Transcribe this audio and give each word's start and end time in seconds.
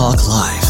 Talk 0.00 0.26
Live. 0.28 0.69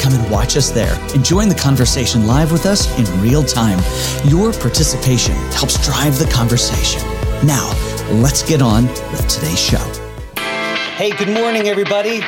come 0.00 0.12
and 0.14 0.30
watch 0.30 0.56
us 0.56 0.70
there 0.70 0.94
and 1.14 1.24
join 1.24 1.48
the 1.48 1.54
conversation 1.54 2.26
live 2.26 2.52
with 2.52 2.66
us 2.66 2.86
in 2.98 3.20
real 3.20 3.42
time. 3.42 3.78
Your 4.24 4.52
participation 4.52 5.34
helps 5.52 5.84
drive 5.84 6.18
the 6.18 6.30
conversation. 6.32 7.02
Now, 7.46 7.70
let's 8.10 8.42
get 8.42 8.62
on 8.62 8.86
with 8.86 9.26
today's 9.28 9.60
show. 9.60 9.84
Hey, 10.96 11.10
good 11.16 11.30
morning, 11.30 11.68
everybody. 11.68 12.20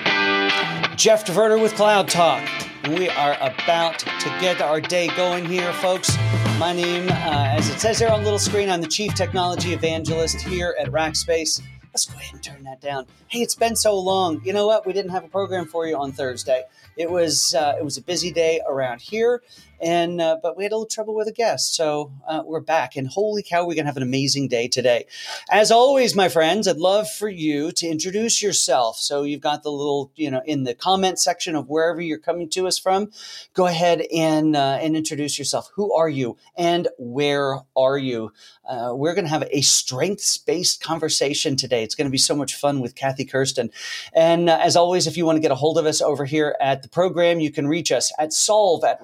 Jeff 0.97 1.25
DeVerter 1.25 1.61
with 1.61 1.75
Cloud 1.75 2.09
Talk. 2.09 2.43
We 2.89 3.09
are 3.09 3.37
about 3.41 3.99
to 3.99 4.39
get 4.41 4.61
our 4.61 4.81
day 4.81 5.09
going 5.17 5.45
here, 5.45 5.73
folks. 5.75 6.17
My 6.59 6.73
name, 6.73 7.09
uh, 7.09 7.49
as 7.57 7.69
it 7.69 7.81
says 7.81 7.99
there 7.99 8.13
on 8.13 8.21
the 8.21 8.25
little 8.25 8.39
screen, 8.39 8.71
I'm 8.71 8.81
the 8.81 8.87
Chief 8.87 9.15
Technology 9.15 9.73
Evangelist 9.73 10.41
here 10.41 10.75
at 10.79 10.89
Rackspace. 10.89 11.61
Let's 11.95 12.07
go 12.07 12.19
ahead 12.19 12.35
and 12.35 12.43
turn 12.43 12.65
that 12.65 12.81
down. 12.81 13.07
Hey, 13.29 13.39
it's 13.39 13.55
been 13.55 13.77
so 13.77 13.97
long. 13.97 14.43
You 14.45 14.53
know 14.53 14.67
what? 14.67 14.85
We 14.85 14.93
didn't 14.93 15.13
have 15.13 15.23
a 15.23 15.29
program 15.29 15.67
for 15.67 15.87
you 15.87 15.97
on 15.97 16.11
Thursday. 16.11 16.65
It 16.97 17.09
was 17.09 17.55
uh, 17.55 17.77
it 17.79 17.85
was 17.85 17.97
a 17.97 18.03
busy 18.03 18.33
day 18.33 18.61
around 18.69 19.01
here, 19.01 19.43
and 19.81 20.21
uh, 20.21 20.39
but 20.43 20.57
we 20.57 20.65
had 20.65 20.73
a 20.73 20.77
little 20.77 20.87
trouble 20.87 21.15
with 21.15 21.29
a 21.29 21.33
guest, 21.33 21.75
so 21.75 22.13
uh, 22.27 22.43
we're 22.45 22.61
back. 22.61 22.97
And 22.97 23.09
holy 23.09 23.43
cow, 23.43 23.67
we're 23.67 23.75
gonna 23.75 23.89
have 23.89 23.97
an 23.97 24.03
amazing 24.03 24.49
day 24.49 24.69
today. 24.69 25.07
As 25.51 25.71
always, 25.71 26.15
my 26.15 26.29
friends, 26.29 26.69
I'd 26.69 26.77
love 26.77 27.11
for 27.11 27.29
you 27.29 27.73
to 27.73 27.87
introduce 27.87 28.43
yourself. 28.43 28.99
So 28.99 29.23
you've 29.23 29.41
got 29.41 29.63
the 29.63 29.73
little 29.73 30.11
you 30.17 30.31
know 30.31 30.43
in 30.45 30.65
the 30.65 30.75
comment 30.75 31.19
section 31.19 31.57
of 31.57 31.69
wherever 31.69 32.01
you're 32.01 32.19
coming 32.19 32.49
to 32.51 32.67
us 32.67 32.79
from. 32.79 33.11
Go 33.53 33.67
ahead 33.67 34.03
and 34.15 34.57
uh, 34.57 34.79
and 34.81 34.97
introduce 34.97 35.39
yourself. 35.39 35.71
Who 35.75 35.93
are 35.93 36.09
you, 36.09 36.37
and 36.57 36.89
where 36.99 37.61
are 37.77 37.99
you? 37.99 38.33
Uh, 38.69 38.93
we're 38.95 39.15
gonna 39.15 39.29
have 39.29 39.47
a 39.51 39.61
strengths 39.61 40.39
based 40.39 40.83
conversation 40.83 41.57
today. 41.57 41.83
It's 41.83 41.95
gonna 41.95 42.11
be 42.11 42.19
so 42.19 42.35
much 42.35 42.55
fun 42.55 42.81
with 42.81 42.95
Kathy 42.95 43.25
Kirsten. 43.25 43.71
And 44.13 44.49
uh, 44.49 44.59
as 44.61 44.77
always, 44.77 45.07
if 45.07 45.17
you 45.17 45.27
want 45.27 45.37
to 45.37 45.41
get 45.41 45.51
a 45.51 45.57
hold 45.57 45.79
of 45.79 45.87
us 45.87 46.01
over 46.01 46.25
here 46.25 46.57
at 46.61 46.83
the 46.83 46.89
program, 46.89 47.41
you 47.41 47.51
can 47.51 47.67
reach 47.67 47.93
us 47.93 48.13
at 48.19 48.33
solve 48.33 48.85
at 48.85 49.03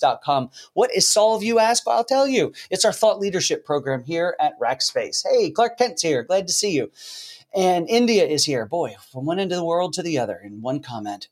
rackspace.com. 0.00 0.50
What 0.74 0.94
is 0.94 1.06
solve, 1.06 1.42
you 1.42 1.58
ask? 1.58 1.86
Well, 1.86 1.96
I'll 1.96 2.04
tell 2.04 2.28
you. 2.28 2.52
It's 2.70 2.84
our 2.84 2.92
thought 2.92 3.20
leadership 3.20 3.64
program 3.64 4.02
here 4.04 4.36
at 4.40 4.58
Rackspace. 4.60 5.24
Hey, 5.28 5.50
Clark 5.50 5.78
Kent's 5.78 6.02
here. 6.02 6.22
Glad 6.22 6.46
to 6.46 6.52
see 6.52 6.72
you. 6.72 6.90
And 7.54 7.88
India 7.88 8.24
is 8.24 8.44
here. 8.44 8.66
Boy, 8.66 8.94
from 9.10 9.24
one 9.26 9.38
end 9.38 9.52
of 9.52 9.58
the 9.58 9.64
world 9.64 9.92
to 9.94 10.02
the 10.02 10.18
other 10.18 10.40
in 10.42 10.62
one 10.62 10.80
comment. 10.80 11.28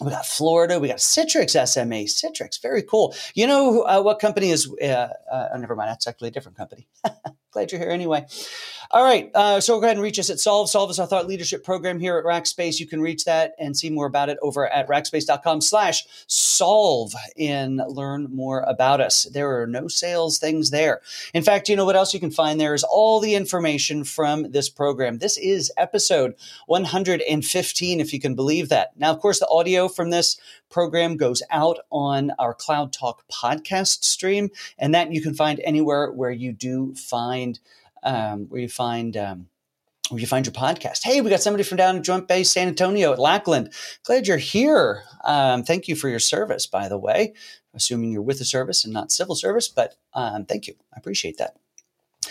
We 0.00 0.10
got 0.10 0.26
Florida. 0.26 0.78
We 0.78 0.86
got 0.86 0.98
Citrix 0.98 1.50
SMA. 1.66 2.04
Citrix, 2.04 2.62
very 2.62 2.82
cool. 2.82 3.16
You 3.34 3.48
know 3.48 3.82
uh, 3.82 4.00
what 4.00 4.20
company 4.20 4.50
is? 4.50 4.72
Uh, 4.80 5.08
uh, 5.30 5.48
never 5.58 5.74
mind. 5.74 5.90
That's 5.90 6.06
actually 6.06 6.28
a 6.28 6.30
different 6.30 6.56
company. 6.56 6.86
Glad 7.50 7.72
you're 7.72 7.80
here 7.80 7.90
anyway. 7.90 8.24
All 8.90 9.02
right. 9.02 9.30
Uh, 9.34 9.60
so 9.60 9.78
go 9.80 9.86
ahead 9.86 9.96
and 9.96 10.02
reach 10.02 10.18
us 10.18 10.30
at 10.30 10.38
Solve. 10.38 10.70
Solve 10.70 10.90
is 10.90 10.98
our 10.98 11.06
thought 11.06 11.26
leadership 11.26 11.64
program 11.64 11.98
here 11.98 12.16
at 12.16 12.24
Rackspace. 12.24 12.78
You 12.78 12.86
can 12.86 13.00
reach 13.00 13.24
that 13.24 13.54
and 13.58 13.76
see 13.76 13.90
more 13.90 14.06
about 14.06 14.28
it 14.28 14.38
over 14.42 14.68
at 14.68 14.86
rackspace.com 14.86 15.62
slash 15.62 16.06
solve 16.58 17.14
and 17.38 17.80
learn 17.88 18.28
more 18.34 18.60
about 18.60 19.00
us. 19.00 19.24
There 19.24 19.60
are 19.60 19.66
no 19.66 19.88
sales 19.88 20.38
things 20.38 20.70
there. 20.70 21.00
In 21.32 21.42
fact, 21.42 21.68
you 21.68 21.76
know 21.76 21.84
what 21.84 21.96
else 21.96 22.12
you 22.12 22.20
can 22.20 22.30
find 22.30 22.60
there 22.60 22.74
is 22.74 22.84
all 22.84 23.20
the 23.20 23.34
information 23.34 24.04
from 24.04 24.50
this 24.50 24.68
program. 24.68 25.18
This 25.18 25.38
is 25.38 25.72
episode 25.76 26.34
115, 26.66 28.00
if 28.00 28.12
you 28.12 28.20
can 28.20 28.34
believe 28.34 28.68
that. 28.68 28.90
Now, 28.96 29.10
of 29.12 29.20
course, 29.20 29.38
the 29.38 29.48
audio 29.48 29.88
from 29.88 30.10
this 30.10 30.36
program 30.68 31.16
goes 31.16 31.42
out 31.50 31.78
on 31.90 32.32
our 32.38 32.54
Cloud 32.54 32.92
Talk 32.92 33.24
podcast 33.28 34.04
stream, 34.04 34.50
and 34.78 34.94
that 34.94 35.12
you 35.12 35.22
can 35.22 35.34
find 35.34 35.60
anywhere 35.60 36.10
where 36.10 36.30
you 36.30 36.52
do 36.52 36.94
find 36.94 37.60
um, 38.02 38.46
where 38.48 38.60
you 38.60 38.68
find 38.68 39.16
um, 39.16 39.48
where 40.10 40.20
you 40.20 40.26
find 40.26 40.46
your 40.46 40.52
podcast. 40.52 41.02
Hey, 41.02 41.20
we 41.20 41.30
got 41.30 41.40
somebody 41.40 41.64
from 41.64 41.76
down 41.76 41.96
in 41.96 42.02
Joint 42.02 42.28
Base 42.28 42.50
San 42.50 42.68
Antonio 42.68 43.12
at 43.12 43.18
Lackland. 43.18 43.72
Glad 44.04 44.26
you're 44.26 44.36
here. 44.36 45.02
Um, 45.24 45.62
thank 45.62 45.88
you 45.88 45.96
for 45.96 46.08
your 46.08 46.18
service, 46.18 46.66
by 46.66 46.88
the 46.88 46.98
way. 46.98 47.34
Assuming 47.74 48.10
you're 48.10 48.22
with 48.22 48.38
the 48.38 48.44
service 48.44 48.84
and 48.84 48.92
not 48.92 49.12
civil 49.12 49.34
service, 49.34 49.68
but 49.68 49.94
um, 50.14 50.44
thank 50.46 50.66
you. 50.66 50.74
I 50.94 50.98
appreciate 50.98 51.38
that. 51.38 51.56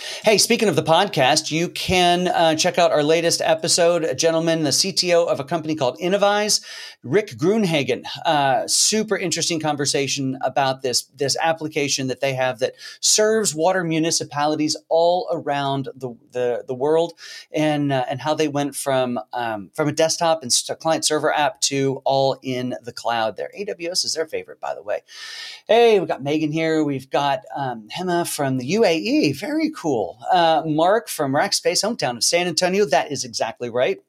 Hey, 0.08 0.38
speaking 0.38 0.70
of 0.70 0.78
the 0.78 0.84
podcast, 0.84 1.52
you 1.52 1.68
can 1.68 2.30
uh, 2.30 2.56
check 2.56 2.78
out 2.78 2.92
our 2.92 3.04
latest 3.04 3.42
episode. 3.42 4.06
A 4.06 4.16
gentleman, 4.16 4.64
the 4.64 4.70
CTO 4.70 5.28
of 5.28 5.42
a 5.42 5.44
company 5.44 5.76
called 5.76 5.98
Innovyze, 6.00 6.64
Rick 7.04 7.32
Grunhagen. 7.32 8.06
Uh, 8.26 8.68
super 8.68 9.18
interesting 9.18 9.60
conversation 9.60 10.38
about 10.42 10.82
this 10.82 11.04
this 11.16 11.36
application 11.42 12.08
that 12.08 12.22
they 12.22 12.34
have 12.34 12.60
that 12.60 12.76
serves 13.02 13.54
water 13.54 13.84
municipalities 13.84 14.78
all 14.88 15.28
around 15.30 15.90
the 15.94 16.16
the, 16.32 16.64
the 16.68 16.76
world, 16.76 17.14
and 17.52 17.92
uh, 17.92 18.06
and 18.10 18.22
how 18.22 18.34
they 18.34 18.48
went 18.48 18.76
from 18.76 19.20
um, 19.34 19.72
from 19.74 19.90
a 19.90 19.94
desktop 19.94 20.42
and 20.42 20.52
client 20.80 21.04
server 21.04 21.34
app 21.34 21.60
to 21.62 22.02
all 22.06 22.40
in 22.42 22.76
the 22.82 22.94
cloud. 22.94 23.36
There, 23.36 23.52
AWS 23.58 24.06
is 24.06 24.14
their 24.14 24.26
favorite, 24.26 24.62
by 24.62 24.74
the 24.74 24.84
way. 24.84 25.02
Hey, 25.68 26.00
we've 26.00 26.08
got 26.08 26.24
Megan 26.24 26.54
here. 26.54 26.84
We've 26.84 27.10
got 27.10 27.42
um, 27.56 27.90
Hema 27.90 28.28
from 28.28 28.58
the 28.58 28.74
UAE. 28.76 29.38
Very 29.38 29.70
cool 29.70 29.97
cool. 29.98 30.20
Uh, 30.32 30.62
Mark 30.66 31.10
from 31.10 31.32
Rackspace, 31.34 31.84
hometown 31.84 32.18
of 32.18 32.24
San 32.24 32.48
Antonio. 32.48 32.86
That 32.86 33.12
is 33.12 33.24
exactly 33.24 33.70
right. 33.70 34.00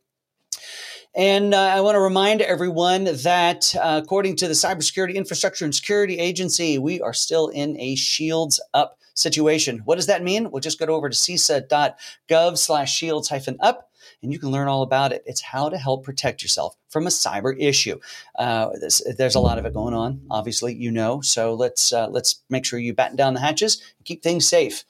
And 1.15 1.55
uh, 1.55 1.59
I 1.59 1.81
want 1.81 1.95
to 1.95 2.01
remind 2.01 2.43
everyone 2.43 3.05
that 3.05 3.75
uh, 3.75 4.01
according 4.03 4.37
to 4.37 4.49
the 4.49 4.55
Cybersecurity 4.55 5.15
Infrastructure 5.15 5.65
and 5.65 5.75
Security 5.75 6.19
Agency, 6.19 6.77
we 6.77 7.01
are 7.01 7.15
still 7.15 7.49
in 7.49 7.81
a 7.81 7.95
shields 7.95 8.61
up 8.75 8.99
situation. 9.15 9.79
What 9.87 9.97
does 9.97 10.07
that 10.07 10.23
mean? 10.23 10.51
We'll 10.51 10.61
just 10.61 10.79
go 10.79 10.87
over 10.87 11.09
to 11.09 11.17
cisa.gov 11.17 12.59
slash 12.59 12.95
shields 12.95 13.31
hyphen 13.31 13.57
up 13.61 13.89
and 14.23 14.33
you 14.33 14.39
can 14.39 14.51
learn 14.51 14.69
all 14.69 14.83
about 14.83 15.13
it. 15.13 15.23
It's 15.27 15.41
how 15.41 15.69
to 15.69 15.79
help 15.79 16.05
protect 16.05 16.43
yourself 16.43 16.77
from 16.89 17.07
a 17.07 17.11
cyber 17.11 17.55
issue. 17.59 17.99
Uh, 18.37 18.71
there's, 18.81 19.03
there's, 19.17 19.35
a 19.35 19.41
lot 19.41 19.59
of 19.59 19.67
it 19.67 19.75
going 19.75 19.95
on, 19.95 20.23
obviously, 20.31 20.75
you 20.75 20.91
know. 20.91 21.21
So 21.21 21.55
let's 21.55 21.93
uh, 21.93 22.09
let's 22.09 22.43
make 22.49 22.65
sure 22.65 22.79
you 22.79 22.95
batten 22.95 23.17
down 23.17 23.35
the 23.35 23.41
hatches 23.41 23.81
and 23.99 24.05
keep 24.05 24.23
things 24.23 24.49
safe. 24.49 24.85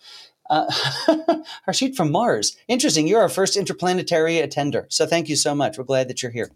Uh, 0.49 0.67
Harshit 1.67 1.95
from 1.95 2.11
Mars. 2.11 2.57
Interesting. 2.69 3.07
You're 3.07 3.21
our 3.21 3.29
first 3.29 3.57
interplanetary 3.57 4.39
attender. 4.39 4.87
So 4.89 5.07
thank 5.07 5.29
you 5.29 5.37
so 5.37 5.55
much. 5.55 5.79
We're 5.79 5.85
glad 5.85 6.09
that 6.09 6.23
you're 6.23 6.33
here. 6.33 6.51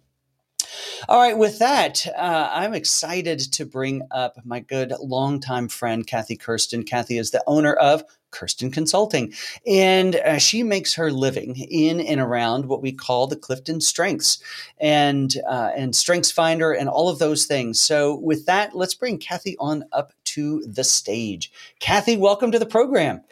All 1.09 1.21
right, 1.21 1.37
with 1.37 1.59
that, 1.59 2.07
uh, 2.17 2.49
I'm 2.53 2.75
excited 2.75 3.41
to 3.55 3.67
bring 3.67 4.03
up 4.13 4.37
my 4.45 4.61
good 4.61 4.93
longtime 5.01 5.69
friend, 5.69 6.07
Kathy 6.07 6.37
Kirsten. 6.37 6.85
Kathy 6.85 7.19
is 7.19 7.33
the 7.33 7.43
owner 7.49 7.75
of 7.75 8.05
Kirsten 8.31 8.71
Consulting, 8.71 9.33
and 9.67 10.15
uh, 10.17 10.39
she 10.39 10.63
makes 10.63 10.95
her 10.95 11.11
living 11.11 11.57
in 11.57 12.01
and 12.01 12.21
around 12.21 12.67
what 12.67 12.83
we 12.83 12.93
call 12.93 13.27
the 13.27 13.37
Clifton 13.37 13.81
Strengths 13.81 14.39
and 14.81 15.35
uh, 15.49 15.73
and 15.77 15.95
Strengths 15.95 16.31
Finder 16.31 16.73
and 16.73 16.89
all 16.89 17.09
of 17.09 17.19
those 17.19 17.47
things. 17.47 17.81
So, 17.81 18.15
with 18.15 18.47
that, 18.47 18.77
let's 18.77 18.95
bring 18.95 19.19
Kathy 19.19 19.57
on 19.59 19.85
up 19.93 20.13
to 20.27 20.63
the 20.63 20.85
stage. 20.85 21.53
Kathy, 21.81 22.17
welcome 22.17 22.53
to 22.53 22.61
the 22.61 22.65
program. 22.65 23.23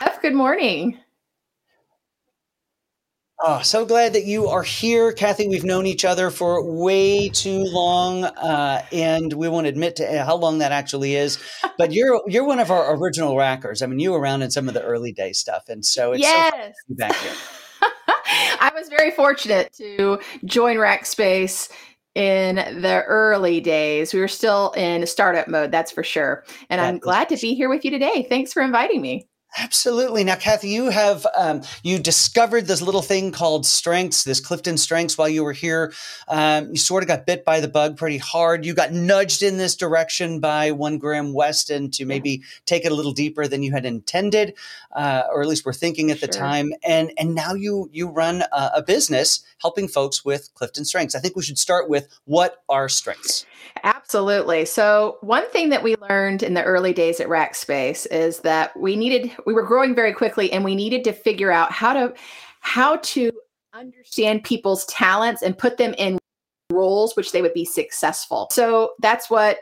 Have 0.00 0.20
good 0.22 0.34
morning. 0.34 0.98
Oh, 3.40 3.62
so 3.62 3.86
glad 3.86 4.14
that 4.14 4.24
you 4.24 4.48
are 4.48 4.64
here, 4.64 5.12
Kathy. 5.12 5.46
We've 5.46 5.64
known 5.64 5.86
each 5.86 6.04
other 6.04 6.30
for 6.30 6.60
way 6.64 7.28
too 7.28 7.62
long, 7.62 8.24
uh, 8.24 8.84
and 8.90 9.32
we 9.32 9.48
won't 9.48 9.68
admit 9.68 9.94
to 9.96 10.24
how 10.24 10.34
long 10.34 10.58
that 10.58 10.72
actually 10.72 11.14
is. 11.14 11.38
But 11.78 11.92
you're 11.92 12.20
you're 12.26 12.44
one 12.44 12.58
of 12.58 12.72
our 12.72 12.96
original 12.96 13.36
rackers. 13.36 13.82
I 13.82 13.86
mean, 13.86 14.00
you 14.00 14.10
were 14.10 14.18
around 14.18 14.42
in 14.42 14.50
some 14.50 14.66
of 14.66 14.74
the 14.74 14.82
early 14.82 15.12
day 15.12 15.32
stuff, 15.32 15.68
and 15.68 15.86
so 15.86 16.10
it's 16.10 16.22
yes. 16.22 16.74
so 16.88 16.94
back 16.96 17.14
here. 17.14 17.34
I 18.60 18.72
was 18.74 18.88
very 18.88 19.12
fortunate 19.12 19.72
to 19.74 20.18
join 20.44 20.74
Rackspace 20.74 21.70
in 22.16 22.56
the 22.56 23.04
early 23.06 23.60
days. 23.60 24.12
We 24.12 24.18
were 24.18 24.26
still 24.26 24.72
in 24.72 25.06
startup 25.06 25.46
mode, 25.46 25.70
that's 25.70 25.92
for 25.92 26.02
sure. 26.02 26.44
And 26.68 26.80
that 26.80 26.88
I'm 26.88 26.98
glad 26.98 27.28
to 27.28 27.36
be 27.36 27.54
here 27.54 27.68
with 27.68 27.84
you 27.84 27.92
today. 27.92 28.26
Thanks 28.28 28.52
for 28.52 28.60
inviting 28.60 29.00
me. 29.00 29.28
Absolutely. 29.56 30.24
Now, 30.24 30.36
Kathy, 30.36 30.68
you 30.68 30.90
have 30.90 31.26
um, 31.36 31.62
you 31.82 31.98
discovered 31.98 32.66
this 32.66 32.82
little 32.82 33.00
thing 33.00 33.32
called 33.32 33.64
strengths, 33.64 34.22
this 34.22 34.40
Clifton 34.40 34.76
Strengths, 34.76 35.16
while 35.16 35.28
you 35.28 35.42
were 35.42 35.54
here. 35.54 35.92
Um, 36.28 36.70
you 36.70 36.76
sort 36.76 37.02
of 37.02 37.08
got 37.08 37.24
bit 37.24 37.44
by 37.44 37.60
the 37.60 37.68
bug 37.68 37.96
pretty 37.96 38.18
hard. 38.18 38.66
You 38.66 38.74
got 38.74 38.92
nudged 38.92 39.42
in 39.42 39.56
this 39.56 39.74
direction 39.74 40.38
by 40.40 40.72
one 40.72 40.98
Graham 40.98 41.32
Weston 41.32 41.90
to 41.92 42.04
maybe 42.04 42.42
take 42.66 42.84
it 42.84 42.92
a 42.92 42.94
little 42.94 43.12
deeper 43.12 43.48
than 43.48 43.62
you 43.62 43.72
had 43.72 43.86
intended, 43.86 44.54
uh, 44.92 45.22
or 45.32 45.40
at 45.40 45.48
least 45.48 45.64
were 45.64 45.72
thinking 45.72 46.10
at 46.10 46.20
the 46.20 46.28
time. 46.28 46.72
And 46.84 47.12
and 47.16 47.34
now 47.34 47.54
you 47.54 47.88
you 47.92 48.08
run 48.08 48.42
a, 48.52 48.70
a 48.76 48.82
business 48.82 49.40
helping 49.62 49.88
folks 49.88 50.24
with 50.24 50.52
Clifton 50.54 50.84
Strengths. 50.84 51.14
I 51.14 51.20
think 51.20 51.36
we 51.36 51.42
should 51.42 51.58
start 51.58 51.88
with 51.88 52.06
what 52.26 52.62
are 52.68 52.88
strengths. 52.88 53.46
Absolutely. 53.84 54.64
So, 54.64 55.18
one 55.20 55.48
thing 55.50 55.70
that 55.70 55.82
we 55.82 55.96
learned 55.96 56.42
in 56.42 56.54
the 56.54 56.62
early 56.62 56.92
days 56.92 57.20
at 57.20 57.28
Rackspace 57.28 58.06
is 58.10 58.40
that 58.40 58.78
we 58.78 58.96
needed 58.96 59.32
we 59.46 59.54
were 59.54 59.62
growing 59.62 59.94
very 59.94 60.12
quickly 60.12 60.52
and 60.52 60.64
we 60.64 60.74
needed 60.74 61.04
to 61.04 61.12
figure 61.12 61.50
out 61.50 61.72
how 61.72 61.92
to 61.92 62.14
how 62.60 62.96
to 62.96 63.30
understand 63.74 64.44
people's 64.44 64.84
talents 64.86 65.42
and 65.42 65.56
put 65.56 65.76
them 65.76 65.94
in 65.98 66.18
roles 66.70 67.16
which 67.16 67.32
they 67.32 67.42
would 67.42 67.54
be 67.54 67.64
successful. 67.64 68.48
So, 68.50 68.92
that's 69.00 69.30
what 69.30 69.60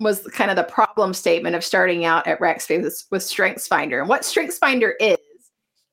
was 0.00 0.26
kind 0.32 0.50
of 0.50 0.56
the 0.56 0.64
problem 0.64 1.12
statement 1.12 1.54
of 1.54 1.62
starting 1.62 2.04
out 2.06 2.26
at 2.26 2.40
Rackspace 2.40 2.82
with, 2.82 3.04
with 3.10 3.22
StrengthsFinder. 3.22 4.00
And 4.00 4.08
what 4.08 4.22
StrengthsFinder 4.22 4.92
is 4.98 5.18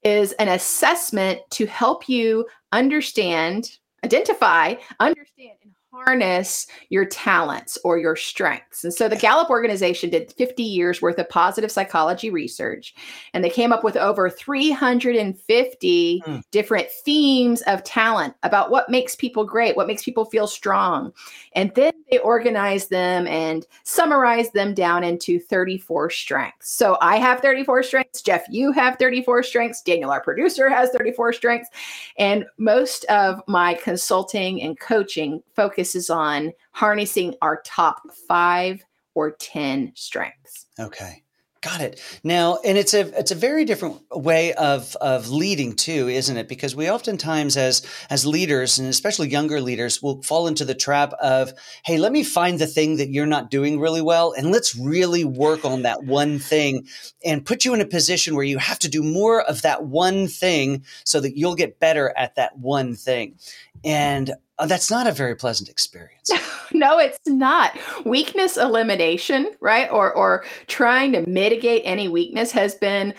is 0.04 0.32
an 0.34 0.48
assessment 0.48 1.42
to 1.50 1.66
help 1.66 2.08
you 2.08 2.48
understand, 2.72 3.78
identify, 4.06 4.76
understand 5.00 5.57
and 5.57 5.57
harness 5.92 6.68
your 6.90 7.06
talents 7.06 7.78
or 7.84 7.98
your 7.98 8.16
strengths. 8.16 8.84
And 8.84 8.94
so 8.94 9.08
the 9.10 9.16
Gallup 9.16 9.50
organization 9.50 10.10
did 10.10 10.32
50 10.34 10.62
years 10.64 11.02
worth 11.02 11.18
of 11.18 11.30
positive 11.30 11.72
psychology 11.72 12.30
research, 12.30 12.94
and 13.34 13.44
they 13.44 13.50
came 13.50 13.72
up 13.72 13.84
with 13.84 13.98
over 13.98 14.30
350 14.30 16.24
mm. 16.26 16.44
different 16.52 16.88
themes 17.06 17.62
of 17.64 17.84
talent 17.84 18.36
about 18.44 18.70
what 18.70 18.90
makes 18.90 19.16
people 19.16 19.44
great, 19.46 19.76
what 19.76 19.88
makes 19.88 20.04
people 20.04 20.26
feel 20.26 20.48
strong. 20.48 21.12
And 21.54 21.74
then 21.76 21.94
they 22.12 22.20
organized 22.20 22.90
them 22.90 23.28
and 23.28 23.66
summarized 23.84 24.54
them 24.54 24.74
down 24.74 25.04
into 25.04 25.40
34 25.40 26.10
strengths. 26.10 26.72
So 26.72 26.98
I 27.02 27.18
have 27.18 27.40
34 27.42 27.84
strengths. 27.84 28.22
Jeff, 28.22 28.46
you 28.50 28.72
have 28.72 28.98
34 28.98 29.44
strengths. 29.44 29.82
Daniel, 29.82 30.12
our 30.12 30.22
producer, 30.22 30.70
has 30.70 30.90
34 30.92 31.34
strengths. 31.34 31.70
And 32.18 32.46
most 32.58 33.06
of 33.06 33.42
my 33.48 33.74
consulting 33.76 34.62
and 34.62 34.80
coaching 34.80 35.42
focuses 35.78 36.10
on 36.10 36.54
harnessing 36.72 37.36
our 37.42 37.62
top 37.64 38.02
five 38.28 38.84
or 39.14 39.32
10 39.32 39.92
strengths. 39.96 40.66
Okay. 40.80 41.24
Got 41.62 41.82
it. 41.82 42.02
Now, 42.24 42.60
and 42.64 42.78
it's 42.78 42.94
a 42.94 43.00
it's 43.18 43.32
a 43.32 43.36
very 43.36 43.66
different 43.66 44.00
way 44.12 44.54
of 44.54 44.96
of 44.98 45.30
leading 45.30 45.76
too, 45.76 46.08
isn't 46.08 46.38
it? 46.38 46.48
Because 46.48 46.76
we 46.76 46.90
oftentimes 46.90 47.58
as 47.58 47.82
as 48.12 48.28
leaders 48.28 48.78
and 48.78 48.88
especially 48.88 49.30
younger 49.30 49.60
leaders 49.60 50.02
will 50.02 50.22
fall 50.22 50.48
into 50.48 50.66
the 50.66 50.76
trap 50.76 51.14
of, 51.14 51.52
hey, 51.84 51.98
let 51.98 52.12
me 52.12 52.24
find 52.24 52.60
the 52.60 52.68
thing 52.68 52.98
that 52.98 53.10
you're 53.10 53.26
not 53.26 53.50
doing 53.50 53.80
really 53.80 54.04
well 54.04 54.34
and 54.38 54.52
let's 54.52 54.76
really 54.76 55.26
work 55.26 55.66
on 55.66 55.82
that 55.82 56.04
one 56.04 56.38
thing 56.38 56.86
and 57.26 57.44
put 57.44 57.66
you 57.66 57.74
in 57.74 57.82
a 57.82 57.86
position 57.86 58.36
where 58.36 58.46
you 58.46 58.60
have 58.60 58.80
to 58.80 58.88
do 58.88 59.02
more 59.02 59.42
of 59.42 59.64
that 59.64 59.84
one 59.84 60.28
thing 60.28 60.86
so 61.06 61.20
that 61.20 61.38
you'll 61.38 61.56
get 61.56 61.80
better 61.80 62.14
at 62.16 62.36
that 62.36 62.56
one 62.60 62.96
thing. 62.96 63.36
And 63.84 64.34
uh, 64.60 64.66
that's 64.66 64.90
not 64.90 65.08
a 65.08 65.12
very 65.12 65.36
pleasant 65.36 65.70
experience. 65.70 66.32
no, 66.74 67.00
it's 67.00 67.20
not. 67.28 67.78
Weakness 68.06 68.58
elimination, 68.58 69.52
right? 69.62 69.90
Or 69.92 70.14
or 70.14 70.46
trying 70.68 71.12
to 71.14 71.28
mitigate 71.28 71.84
any 71.86 72.08
weakness 72.08 72.52
has 72.52 72.76
been 72.76 73.14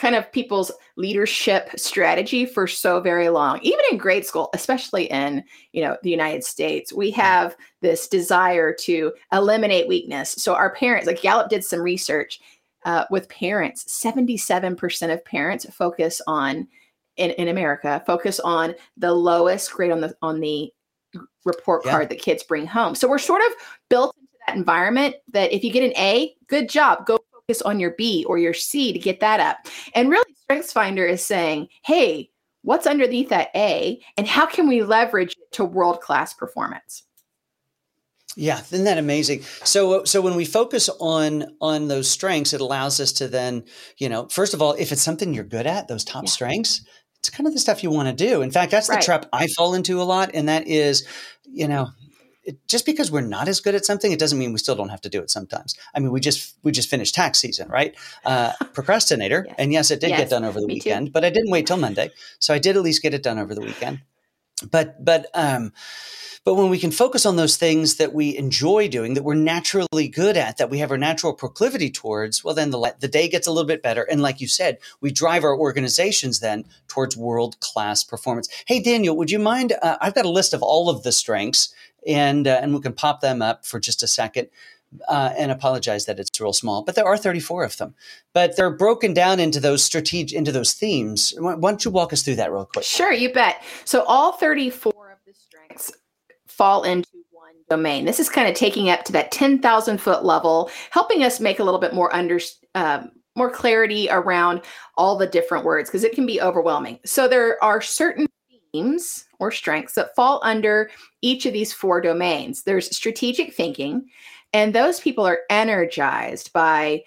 kind 0.00 0.14
of 0.14 0.32
people's 0.32 0.72
leadership 0.96 1.68
strategy 1.76 2.46
for 2.46 2.66
so 2.66 3.00
very 3.00 3.28
long. 3.28 3.58
Even 3.60 3.80
in 3.90 3.98
grade 3.98 4.24
school, 4.24 4.48
especially 4.54 5.04
in, 5.04 5.44
you 5.72 5.82
know, 5.82 5.94
the 6.02 6.10
United 6.10 6.42
States, 6.42 6.90
we 6.90 7.10
have 7.10 7.54
this 7.82 8.08
desire 8.08 8.72
to 8.72 9.12
eliminate 9.30 9.88
weakness. 9.88 10.30
So 10.38 10.54
our 10.54 10.74
parents, 10.74 11.06
like 11.06 11.20
Gallup 11.20 11.50
did 11.50 11.62
some 11.62 11.80
research 11.80 12.40
uh, 12.86 13.04
with 13.10 13.28
parents, 13.28 13.84
77% 13.84 15.12
of 15.12 15.22
parents 15.26 15.66
focus 15.70 16.22
on 16.26 16.66
in, 17.20 17.30
in 17.32 17.48
America 17.48 18.02
focus 18.06 18.40
on 18.40 18.74
the 18.96 19.12
lowest 19.12 19.70
grade 19.72 19.90
on 19.90 20.00
the 20.00 20.14
on 20.22 20.40
the 20.40 20.72
report 21.44 21.82
yeah. 21.84 21.92
card 21.92 22.08
that 22.08 22.20
kids 22.20 22.42
bring 22.42 22.66
home. 22.66 22.94
So 22.94 23.08
we're 23.08 23.18
sort 23.18 23.42
of 23.42 23.52
built 23.88 24.14
into 24.16 24.32
that 24.46 24.56
environment 24.56 25.16
that 25.32 25.52
if 25.52 25.64
you 25.64 25.72
get 25.72 25.84
an 25.84 25.96
A, 25.96 26.34
good 26.48 26.68
job, 26.68 27.06
go 27.06 27.18
focus 27.32 27.62
on 27.62 27.80
your 27.80 27.92
B 27.92 28.24
or 28.28 28.38
your 28.38 28.54
C 28.54 28.92
to 28.92 28.98
get 28.98 29.20
that 29.20 29.40
up. 29.40 29.58
And 29.94 30.10
really 30.10 30.34
StrengthsFinder 30.48 31.08
is 31.08 31.24
saying, 31.24 31.68
"Hey, 31.84 32.30
what's 32.62 32.86
underneath 32.86 33.28
that 33.30 33.50
A 33.54 34.00
and 34.16 34.26
how 34.26 34.46
can 34.46 34.68
we 34.68 34.82
leverage 34.82 35.32
it 35.32 35.52
to 35.52 35.64
world-class 35.64 36.34
performance?" 36.34 37.04
Yeah, 38.36 38.60
isn't 38.60 38.84
that 38.84 38.98
amazing? 38.98 39.42
So, 39.64 40.00
uh, 40.00 40.04
so 40.04 40.20
when 40.20 40.36
we 40.36 40.44
focus 40.44 40.88
on 41.00 41.56
on 41.60 41.88
those 41.88 42.08
strengths, 42.08 42.52
it 42.52 42.60
allows 42.60 43.00
us 43.00 43.12
to 43.14 43.26
then, 43.26 43.64
you 43.98 44.08
know, 44.08 44.28
first 44.28 44.54
of 44.54 44.62
all, 44.62 44.74
if 44.78 44.92
it's 44.92 45.02
something 45.02 45.34
you're 45.34 45.42
good 45.42 45.66
at, 45.66 45.88
those 45.88 46.04
top 46.04 46.24
yeah. 46.24 46.30
strengths, 46.30 46.84
it's 47.20 47.30
kind 47.30 47.46
of 47.46 47.52
the 47.52 47.60
stuff 47.60 47.82
you 47.82 47.90
want 47.90 48.08
to 48.08 48.14
do. 48.14 48.40
In 48.40 48.50
fact, 48.50 48.72
that's 48.72 48.88
right. 48.88 48.98
the 48.98 49.04
trap 49.04 49.26
I 49.32 49.46
fall 49.48 49.74
into 49.74 50.00
a 50.00 50.04
lot. 50.04 50.30
And 50.32 50.48
that 50.48 50.66
is, 50.66 51.06
you 51.44 51.68
know, 51.68 51.90
it, 52.44 52.66
just 52.66 52.86
because 52.86 53.12
we're 53.12 53.20
not 53.20 53.46
as 53.46 53.60
good 53.60 53.74
at 53.74 53.84
something, 53.84 54.10
it 54.10 54.18
doesn't 54.18 54.38
mean 54.38 54.52
we 54.52 54.58
still 54.58 54.74
don't 54.74 54.88
have 54.88 55.02
to 55.02 55.10
do 55.10 55.20
it 55.20 55.30
sometimes. 55.30 55.74
I 55.94 56.00
mean, 56.00 56.12
we 56.12 56.20
just 56.20 56.56
we 56.62 56.72
just 56.72 56.88
finished 56.88 57.14
tax 57.14 57.38
season, 57.38 57.68
right? 57.68 57.94
Uh, 58.24 58.52
procrastinator, 58.72 59.44
yes. 59.46 59.54
and 59.58 59.72
yes, 59.72 59.90
it 59.90 60.00
did 60.00 60.10
yes, 60.10 60.20
get 60.20 60.30
done 60.30 60.44
over 60.44 60.58
the 60.60 60.66
weekend, 60.66 61.08
too. 61.08 61.12
but 61.12 61.24
I 61.24 61.30
didn't 61.30 61.50
wait 61.50 61.66
till 61.66 61.76
Monday, 61.76 62.10
so 62.38 62.54
I 62.54 62.58
did 62.58 62.76
at 62.76 62.82
least 62.82 63.02
get 63.02 63.12
it 63.12 63.22
done 63.22 63.38
over 63.38 63.54
the 63.54 63.60
weekend. 63.60 64.00
But 64.70 65.04
but 65.04 65.26
um, 65.34 65.72
but 66.44 66.54
when 66.54 66.70
we 66.70 66.78
can 66.78 66.90
focus 66.90 67.26
on 67.26 67.36
those 67.36 67.56
things 67.56 67.96
that 67.96 68.14
we 68.14 68.36
enjoy 68.36 68.88
doing, 68.88 69.12
that 69.14 69.24
we're 69.24 69.34
naturally 69.34 70.08
good 70.08 70.38
at, 70.38 70.56
that 70.56 70.70
we 70.70 70.78
have 70.78 70.90
our 70.90 70.96
natural 70.96 71.34
proclivity 71.34 71.90
towards, 71.90 72.42
well, 72.42 72.54
then 72.54 72.70
the, 72.70 72.94
the 72.98 73.08
day 73.08 73.28
gets 73.28 73.46
a 73.46 73.52
little 73.52 73.66
bit 73.66 73.82
better. 73.82 74.02
And 74.02 74.22
like 74.22 74.40
you 74.40 74.48
said, 74.48 74.78
we 75.02 75.10
drive 75.10 75.44
our 75.44 75.56
organizations 75.56 76.40
then 76.40 76.64
towards 76.88 77.16
world 77.16 77.60
class 77.60 78.02
performance. 78.02 78.48
Hey, 78.66 78.80
Daniel, 78.80 79.16
would 79.16 79.30
you 79.30 79.38
mind? 79.38 79.74
Uh, 79.82 79.98
I've 80.00 80.14
got 80.14 80.24
a 80.24 80.30
list 80.30 80.54
of 80.54 80.62
all 80.62 80.88
of 80.88 81.02
the 81.02 81.12
strengths, 81.12 81.74
and 82.06 82.48
uh, 82.48 82.58
and 82.62 82.74
we 82.74 82.80
can 82.80 82.94
pop 82.94 83.20
them 83.20 83.42
up 83.42 83.66
for 83.66 83.78
just 83.78 84.02
a 84.02 84.08
second. 84.08 84.48
Uh, 85.06 85.32
and 85.38 85.52
apologize 85.52 86.06
that 86.06 86.18
it's 86.18 86.40
real 86.40 86.52
small, 86.52 86.82
but 86.82 86.96
there 86.96 87.06
are 87.06 87.16
34 87.16 87.62
of 87.62 87.76
them. 87.76 87.94
But 88.32 88.56
they're 88.56 88.74
broken 88.74 89.14
down 89.14 89.38
into 89.38 89.60
those 89.60 89.84
strategic, 89.84 90.36
into 90.36 90.50
those 90.50 90.72
themes. 90.72 91.32
Why 91.38 91.54
don't 91.54 91.84
you 91.84 91.92
walk 91.92 92.12
us 92.12 92.22
through 92.22 92.34
that 92.34 92.50
real 92.50 92.64
quick? 92.64 92.84
Sure, 92.84 93.12
you 93.12 93.32
bet. 93.32 93.62
So 93.84 94.02
all 94.02 94.32
34 94.32 95.12
of 95.12 95.18
the 95.24 95.32
strengths 95.32 95.92
fall 96.50 96.82
into 96.82 97.08
one 97.30 97.54
domain. 97.68 98.04
This 98.04 98.20
is 98.20 98.28
kind 98.28 98.48
of 98.48 98.54
taking 98.54 98.90
up 98.90 99.04
to 99.04 99.12
that 99.12 99.32
10,000 99.32 99.98
foot 99.98 100.24
level, 100.24 100.70
helping 100.90 101.22
us 101.22 101.40
make 101.40 101.58
a 101.58 101.64
little 101.64 101.80
bit 101.80 101.94
more 101.94 102.14
under, 102.14 102.40
um, 102.74 103.10
more 103.36 103.50
clarity 103.50 104.08
around 104.10 104.62
all 104.96 105.16
the 105.16 105.26
different 105.26 105.64
words 105.64 105.88
because 105.88 106.04
it 106.04 106.12
can 106.12 106.26
be 106.26 106.40
overwhelming. 106.40 106.98
So 107.04 107.28
there 107.28 107.62
are 107.62 107.80
certain 107.80 108.26
themes 108.72 109.26
or 109.38 109.50
strengths 109.50 109.94
that 109.94 110.14
fall 110.14 110.40
under 110.42 110.90
each 111.22 111.46
of 111.46 111.52
these 111.52 111.72
four 111.72 112.00
domains. 112.00 112.62
There's 112.62 112.94
strategic 112.94 113.54
thinking, 113.54 114.08
and 114.52 114.74
those 114.74 115.00
people 115.00 115.24
are 115.26 115.40
energized 115.48 116.52
by 116.52 117.04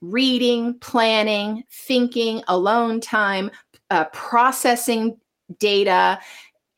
reading, 0.00 0.78
planning, 0.80 1.64
thinking, 1.70 2.42
alone 2.48 3.00
time, 3.00 3.50
uh, 3.90 4.04
processing 4.06 5.16
data 5.58 6.18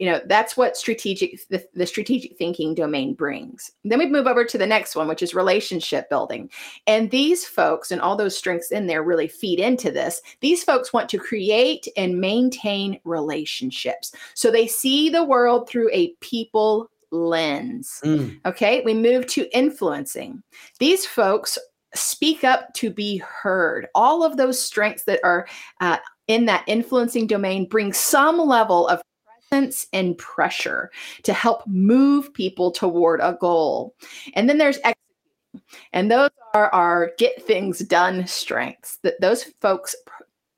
you 0.04 0.11
know 0.11 0.20
that's 0.26 0.54
what 0.54 0.76
strategic 0.76 1.49
the, 1.49 1.66
the, 1.73 1.87
strategic 1.87 2.37
thinking 2.37 2.75
domain 2.75 3.14
brings. 3.14 3.70
Then 3.84 3.99
we 3.99 4.04
move 4.04 4.26
over 4.26 4.44
to 4.44 4.58
the 4.58 4.66
next 4.66 4.94
one 4.94 5.08
which 5.08 5.23
is 5.23 5.34
relationship 5.34 6.11
building. 6.11 6.50
And 6.87 7.11
these 7.11 7.46
folks 7.46 7.90
and 7.90 8.02
all 8.02 8.14
those 8.14 8.37
strengths 8.37 8.70
in 8.70 8.87
there 8.87 9.02
really 9.02 9.28
feed 9.28 9.58
into 9.58 9.90
this 9.90 10.20
these 10.40 10.62
folks 10.62 10.92
want 10.92 11.08
to 11.08 11.18
create 11.18 11.88
and 11.96 12.20
maintain 12.20 13.00
relationships. 13.04 14.12
So 14.34 14.50
they 14.50 14.66
see 14.66 15.08
the 15.08 15.25
world 15.25 15.70
through 15.70 15.88
a 15.90 16.12
people 16.20 16.90
lens. 17.11 18.02
Mm. 18.04 18.40
okay 18.44 18.82
we 18.84 18.92
move 18.92 19.26
to 19.28 19.49
influencing. 19.56 20.42
These 20.80 21.06
folks 21.06 21.58
speak 21.94 22.44
up 22.44 22.75
to 22.75 22.90
be 22.90 23.16
heard. 23.18 23.87
All 23.94 24.23
of 24.23 24.37
those 24.37 24.61
strengths 24.61 25.04
that 25.04 25.20
are 25.25 25.46
uh, 25.80 25.96
in 26.28 26.44
that 26.44 26.64
influencing 26.66 27.26
domain 27.26 27.66
bring 27.66 27.94
some 27.94 28.38
level 28.38 28.87
of 28.88 29.00
and 29.92 30.18
pressure 30.18 30.90
to 31.23 31.32
help 31.32 31.66
move 31.66 32.32
people 32.34 32.70
toward 32.70 33.20
a 33.20 33.37
goal. 33.40 33.94
And 34.34 34.49
then 34.49 34.58
there's. 34.58 34.78
And 35.92 36.11
those 36.11 36.30
are 36.52 36.68
our 36.70 37.12
get 37.16 37.40
things 37.46 37.78
done 37.78 38.26
strengths 38.26 38.96
that 38.99 39.20
those 39.20 39.44
folks 39.61 39.94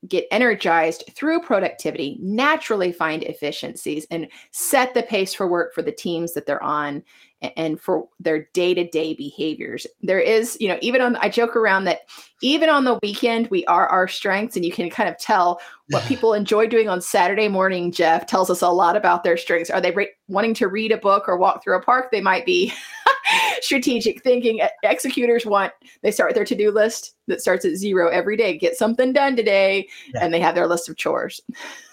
get 0.07 0.25
energized 0.31 1.03
through 1.15 1.41
productivity, 1.41 2.17
naturally 2.21 2.91
find 2.91 3.23
efficiencies, 3.23 4.05
and 4.09 4.27
set 4.51 4.93
the 4.93 5.03
pace 5.03 5.33
for 5.33 5.47
work 5.47 5.73
for 5.73 5.81
the 5.81 5.91
teams 5.91 6.33
that 6.33 6.45
they're 6.45 6.63
on 6.63 7.03
and 7.41 7.79
for 7.79 8.07
their 8.19 8.47
day-to-day 8.53 9.13
behaviors. 9.13 9.85
There 10.01 10.19
is 10.19 10.57
you 10.59 10.67
know 10.67 10.77
even 10.81 11.01
on 11.01 11.15
i 11.17 11.29
joke 11.29 11.55
around 11.55 11.83
that 11.85 12.01
even 12.41 12.69
on 12.69 12.83
the 12.83 12.99
weekend 13.01 13.47
we 13.47 13.65
are 13.65 13.87
our 13.87 14.07
strengths 14.07 14.55
and 14.55 14.63
you 14.63 14.71
can 14.71 14.89
kind 14.89 15.09
of 15.09 15.17
tell 15.17 15.59
what 15.89 16.03
people 16.07 16.33
enjoy 16.33 16.67
doing 16.67 16.89
on 16.89 17.01
saturday 17.01 17.47
morning 17.47 17.91
jeff 17.91 18.25
tells 18.27 18.49
us 18.49 18.61
a 18.61 18.69
lot 18.69 18.95
about 18.95 19.23
their 19.23 19.37
strengths. 19.37 19.69
Are 19.69 19.81
they 19.81 19.91
re- 19.91 20.11
wanting 20.27 20.53
to 20.55 20.67
read 20.67 20.91
a 20.91 20.97
book 20.97 21.27
or 21.27 21.37
walk 21.37 21.63
through 21.63 21.77
a 21.77 21.81
park? 21.81 22.11
They 22.11 22.21
might 22.21 22.45
be 22.45 22.73
strategic 23.61 24.23
thinking 24.23 24.61
executors 24.83 25.45
want 25.45 25.73
they 26.01 26.11
start 26.11 26.33
their 26.33 26.45
to-do 26.45 26.71
list 26.71 27.15
that 27.27 27.41
starts 27.41 27.65
at 27.65 27.75
zero 27.75 28.09
every 28.09 28.37
day. 28.37 28.57
Get 28.57 28.75
something 28.75 29.13
done 29.13 29.35
today 29.35 29.87
yeah. 30.13 30.23
and 30.23 30.33
they 30.33 30.39
have 30.39 30.55
their 30.55 30.67
list 30.67 30.89
of 30.89 30.97
chores 30.97 31.41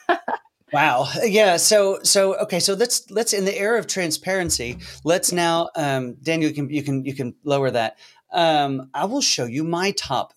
Wow. 0.74 1.08
Yeah. 1.24 1.56
So 1.56 2.00
so 2.02 2.34
okay. 2.40 2.60
So 2.60 2.74
let's 2.74 3.10
let's 3.10 3.32
in 3.32 3.44
the 3.44 3.56
era 3.56 3.78
of 3.78 3.86
transparency, 3.86 4.78
let's 5.04 5.32
now 5.32 5.70
um, 5.76 6.14
Daniel 6.22 6.50
you 6.50 6.54
can 6.54 6.70
you 6.70 6.82
can 6.82 7.04
you 7.04 7.14
can 7.14 7.34
lower 7.44 7.70
that. 7.70 7.98
Um, 8.32 8.90
I 8.92 9.04
will 9.04 9.20
show 9.20 9.44
you 9.44 9.62
my 9.64 9.92
top. 9.92 10.34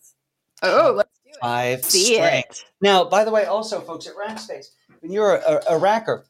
Oh, 0.62 0.94
let's 0.96 1.10
do 1.26 1.32
it. 1.32 1.38
Five 1.42 1.84
See 1.84 2.16
strengths. 2.16 2.62
It. 2.62 2.66
Now, 2.82 3.06
by 3.06 3.26
the 3.26 3.32
way, 3.32 3.46
also 3.46 3.82
folks 3.82 4.08
at 4.08 4.14
Rackspace, 4.16 4.68
when 5.02 5.12
you're 5.12 5.36
a, 5.36 5.62
a, 5.70 5.78
a, 5.78 5.80
racker 5.80 6.24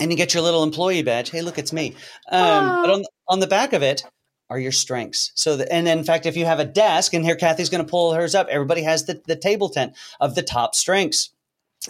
and 0.00 0.10
you 0.10 0.16
get 0.16 0.32
your 0.32 0.42
little 0.42 0.62
employee 0.62 1.02
badge, 1.02 1.30
hey, 1.30 1.42
look, 1.42 1.58
it's 1.58 1.72
me. 1.72 1.94
Um, 2.30 2.82
but 2.82 2.90
on 2.90 3.04
on 3.28 3.40
the 3.40 3.46
back 3.46 3.74
of 3.74 3.82
it 3.82 4.02
are 4.48 4.58
your 4.58 4.72
strengths. 4.72 5.32
So, 5.34 5.56
the, 5.56 5.72
and 5.72 5.86
in 5.86 6.04
fact, 6.04 6.26
if 6.26 6.36
you 6.36 6.46
have 6.46 6.58
a 6.60 6.64
desk, 6.64 7.12
and 7.12 7.24
here 7.24 7.36
Kathy's 7.36 7.70
going 7.70 7.84
to 7.84 7.90
pull 7.90 8.14
hers 8.14 8.34
up, 8.34 8.48
everybody 8.48 8.82
has 8.82 9.04
the 9.04 9.22
the 9.26 9.36
table 9.36 9.68
tent 9.68 9.94
of 10.18 10.34
the 10.34 10.42
top 10.42 10.74
strengths 10.74 11.30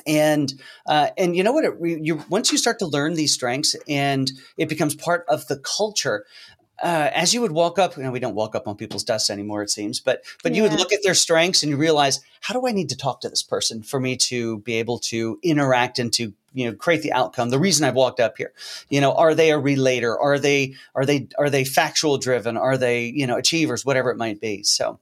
and 0.07 0.55
uh, 0.87 1.09
and 1.19 1.37
you 1.37 1.43
know 1.43 1.53
what 1.53 1.65
it, 1.65 1.75
you 1.81 2.23
once 2.29 2.53
you 2.53 2.59
start 2.59 2.79
to 2.79 2.87
learn 2.87 3.15
these 3.15 3.33
strengths 3.33 3.75
and 3.89 4.31
it 4.57 4.69
becomes 4.69 4.95
part 4.95 5.25
of 5.29 5.47
the 5.49 5.59
culture 5.59 6.25
uh, 6.83 7.11
as 7.13 7.35
you 7.35 7.43
would 7.43 7.53
walk 7.53 7.79
up, 7.79 7.97
you 7.97 8.03
know, 8.03 8.11
we 8.11 8.21
don't 8.21 8.35
walk 8.35 8.55
up 8.55 8.67
on 8.67 8.75
people's 8.75 9.05
desks 9.05 9.29
anymore, 9.29 9.63
it 9.63 9.71
seems, 9.71 10.01
but 10.01 10.25
but 10.43 10.53
yeah. 10.53 10.57
you 10.57 10.63
would 10.63 10.79
look 10.79 10.93
at 10.93 11.01
their 11.03 11.15
strengths 11.15 11.63
and 11.63 11.71
you 11.71 11.77
realize, 11.77 12.21
how 12.41 12.55
do 12.55 12.67
I 12.67 12.73
need 12.73 12.89
to 12.89 12.97
talk 12.97 13.21
to 13.21 13.29
this 13.29 13.43
person 13.43 13.83
for 13.83 14.01
me 14.01 14.17
to 14.17 14.59
be 14.61 14.77
able 14.77 14.99
to 15.01 15.39
interact 15.43 15.99
and 15.99 16.13
to 16.15 16.33
you 16.55 16.71
know 16.71 16.75
create 16.75 17.03
the 17.03 17.13
outcome? 17.13 17.51
The 17.51 17.59
reason 17.59 17.85
I've 17.85 17.95
walked 17.95 18.19
up 18.19 18.39
here, 18.39 18.53
you 18.89 19.01
know, 19.01 19.13
are 19.13 19.35
they 19.35 19.51
a 19.51 19.59
relator? 19.59 20.19
Are 20.19 20.39
they 20.39 20.75
are 20.95 21.05
they 21.05 21.29
are 21.39 21.51
they 21.51 21.65
factual 21.65 22.17
driven? 22.17 22.57
Are 22.57 22.79
they 22.79 23.05
you 23.07 23.27
know 23.27 23.37
achievers? 23.37 23.85
Whatever 23.85 24.11
it 24.11 24.17
might 24.17 24.41
be. 24.41 24.63
So 24.63 24.99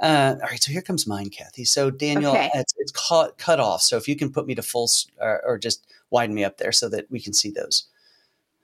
uh, 0.00 0.36
all 0.40 0.48
right, 0.48 0.62
so 0.62 0.70
here 0.70 0.82
comes 0.82 1.06
mine, 1.06 1.30
Kathy. 1.30 1.64
So 1.64 1.90
Daniel, 1.90 2.32
okay. 2.32 2.50
it's, 2.54 2.74
it's 2.78 2.92
cut, 2.92 3.36
cut 3.38 3.58
off. 3.58 3.82
So 3.82 3.96
if 3.96 4.06
you 4.06 4.16
can 4.16 4.30
put 4.30 4.46
me 4.46 4.54
to 4.54 4.62
full 4.62 4.88
or, 5.20 5.42
or 5.44 5.58
just 5.58 5.86
widen 6.10 6.34
me 6.34 6.44
up 6.44 6.58
there 6.58 6.72
so 6.72 6.88
that 6.88 7.10
we 7.10 7.20
can 7.20 7.32
see 7.32 7.50
those. 7.50 7.84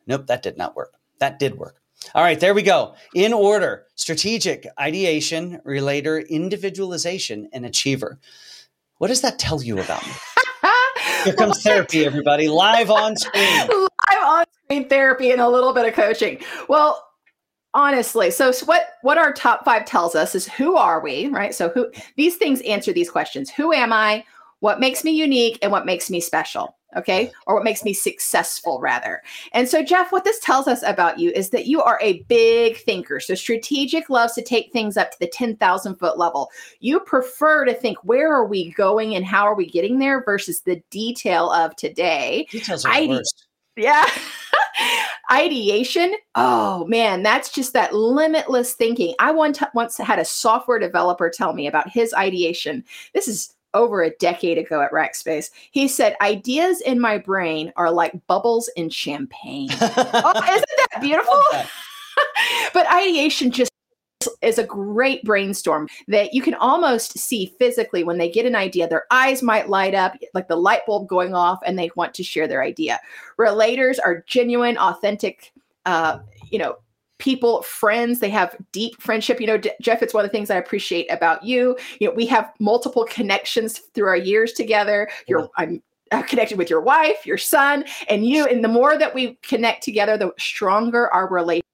Nope, 0.06 0.26
that 0.26 0.42
did 0.42 0.56
not 0.56 0.76
work. 0.76 0.94
That 1.18 1.38
did 1.38 1.58
work. 1.58 1.80
All 2.14 2.22
right, 2.22 2.38
there 2.38 2.54
we 2.54 2.62
go. 2.62 2.94
In 3.14 3.32
order 3.32 3.86
strategic, 3.94 4.66
ideation, 4.78 5.60
relator, 5.64 6.18
individualization, 6.18 7.48
and 7.52 7.64
achiever. 7.64 8.18
What 8.98 9.08
does 9.08 9.22
that 9.22 9.38
tell 9.38 9.62
you 9.62 9.78
about 9.78 10.06
me? 10.06 10.12
Here 11.24 11.34
comes 11.34 11.62
therapy, 11.62 12.04
everybody, 12.04 12.48
live 12.48 12.90
on 12.90 13.16
screen. 13.16 13.66
Live 13.68 14.24
on 14.24 14.44
screen 14.64 14.88
therapy 14.88 15.30
and 15.30 15.40
a 15.40 15.48
little 15.48 15.72
bit 15.72 15.86
of 15.86 15.94
coaching. 15.94 16.40
Well, 16.68 17.02
honestly. 17.74 18.30
So, 18.30 18.52
so, 18.52 18.64
what 18.66 18.94
what 19.02 19.18
our 19.18 19.32
top 19.32 19.64
five 19.64 19.84
tells 19.84 20.14
us 20.14 20.34
is 20.34 20.48
who 20.48 20.76
are 20.76 21.00
we 21.00 21.28
right? 21.28 21.54
So 21.54 21.68
who 21.70 21.90
these 22.16 22.36
things 22.36 22.60
answer 22.62 22.92
these 22.92 23.10
questions. 23.10 23.50
Who 23.50 23.72
am 23.72 23.92
i? 23.92 24.24
What 24.60 24.80
makes 24.80 25.04
me 25.04 25.10
unique 25.10 25.58
and 25.60 25.70
what 25.70 25.84
makes 25.84 26.08
me 26.08 26.20
special 26.20 26.76
okay? 26.96 27.32
Or 27.46 27.54
what 27.54 27.64
makes 27.64 27.84
me 27.84 27.92
successful 27.92 28.80
rather. 28.80 29.22
And 29.52 29.68
so 29.68 29.82
jeff 29.82 30.12
what 30.12 30.24
this 30.24 30.38
tells 30.40 30.68
us 30.68 30.82
about 30.84 31.18
you 31.18 31.30
is 31.32 31.50
that 31.50 31.66
you 31.66 31.82
are 31.82 31.98
a 32.00 32.22
big 32.22 32.76
thinker. 32.78 33.20
So 33.20 33.34
strategic 33.34 34.08
loves 34.08 34.34
to 34.34 34.42
take 34.42 34.72
things 34.72 34.96
up 34.96 35.10
to 35.10 35.18
the 35.18 35.26
10,000 35.26 35.96
foot 35.96 36.18
level. 36.18 36.50
You 36.80 37.00
prefer 37.00 37.64
to 37.64 37.74
think 37.74 37.98
where 38.04 38.32
are 38.32 38.46
we 38.46 38.70
going 38.72 39.14
and 39.14 39.24
how 39.24 39.44
are 39.44 39.54
we 39.54 39.68
getting 39.68 39.98
there 39.98 40.22
versus 40.24 40.60
the 40.60 40.82
detail 40.90 41.50
of 41.50 41.74
today? 41.76 42.46
Details 42.50 42.84
are 42.84 42.92
I, 42.92 43.06
worst. 43.06 43.46
yeah 43.76 44.06
ideation? 45.30 46.14
Oh 46.34 46.84
man 46.86 47.22
that's 47.22 47.50
just 47.50 47.72
that 47.72 47.94
limitless 47.94 48.74
thinking. 48.74 49.14
I 49.18 49.30
once 49.30 49.60
once 49.74 49.96
had 49.98 50.18
a 50.18 50.24
software 50.24 50.78
developer 50.78 51.30
tell 51.30 51.52
me 51.52 51.66
about 51.66 51.90
his 51.90 52.12
ideation. 52.14 52.84
This 53.14 53.28
is 53.28 53.54
over 53.74 54.02
a 54.02 54.10
decade 54.10 54.56
ago 54.56 54.80
at 54.80 54.92
rackspace. 54.92 55.50
He 55.72 55.88
said 55.88 56.16
ideas 56.20 56.80
in 56.80 57.00
my 57.00 57.18
brain 57.18 57.72
are 57.76 57.90
like 57.90 58.26
bubbles 58.26 58.68
in 58.76 58.88
champagne. 58.90 59.68
Oh 59.80 60.32
isn't 60.42 60.64
that 60.92 61.00
beautiful? 61.00 61.42
That. 61.52 61.68
but 62.74 62.90
ideation 62.92 63.50
just 63.50 63.70
is 64.42 64.58
a 64.58 64.64
great 64.64 65.24
brainstorm 65.24 65.88
that 66.08 66.34
you 66.34 66.42
can 66.42 66.54
almost 66.54 67.18
see 67.18 67.54
physically 67.58 68.04
when 68.04 68.18
they 68.18 68.30
get 68.30 68.46
an 68.46 68.54
idea. 68.54 68.88
Their 68.88 69.06
eyes 69.10 69.42
might 69.42 69.68
light 69.68 69.94
up, 69.94 70.16
like 70.34 70.48
the 70.48 70.56
light 70.56 70.82
bulb 70.86 71.08
going 71.08 71.34
off, 71.34 71.60
and 71.64 71.78
they 71.78 71.90
want 71.96 72.14
to 72.14 72.22
share 72.22 72.48
their 72.48 72.62
idea. 72.62 73.00
Relators 73.38 73.98
are 74.04 74.24
genuine, 74.26 74.76
authentic, 74.78 75.52
uh, 75.86 76.18
you 76.50 76.58
know, 76.58 76.76
people, 77.18 77.62
friends. 77.62 78.20
They 78.20 78.30
have 78.30 78.56
deep 78.72 79.00
friendship. 79.00 79.40
You 79.40 79.46
know, 79.46 79.58
D- 79.58 79.70
Jeff, 79.80 80.02
it's 80.02 80.14
one 80.14 80.24
of 80.24 80.30
the 80.30 80.36
things 80.36 80.50
I 80.50 80.56
appreciate 80.56 81.10
about 81.10 81.44
you. 81.44 81.76
You 82.00 82.08
know, 82.08 82.14
we 82.14 82.26
have 82.26 82.52
multiple 82.58 83.06
connections 83.08 83.78
through 83.94 84.08
our 84.08 84.16
years 84.16 84.52
together. 84.52 85.08
You're, 85.26 85.48
I'm 85.56 85.82
connected 86.26 86.58
with 86.58 86.70
your 86.70 86.80
wife, 86.80 87.24
your 87.26 87.38
son, 87.38 87.84
and 88.08 88.26
you. 88.26 88.46
And 88.46 88.62
the 88.62 88.68
more 88.68 88.98
that 88.98 89.14
we 89.14 89.38
connect 89.42 89.82
together, 89.82 90.16
the 90.16 90.32
stronger 90.38 91.12
our 91.12 91.28
relationship 91.28 91.64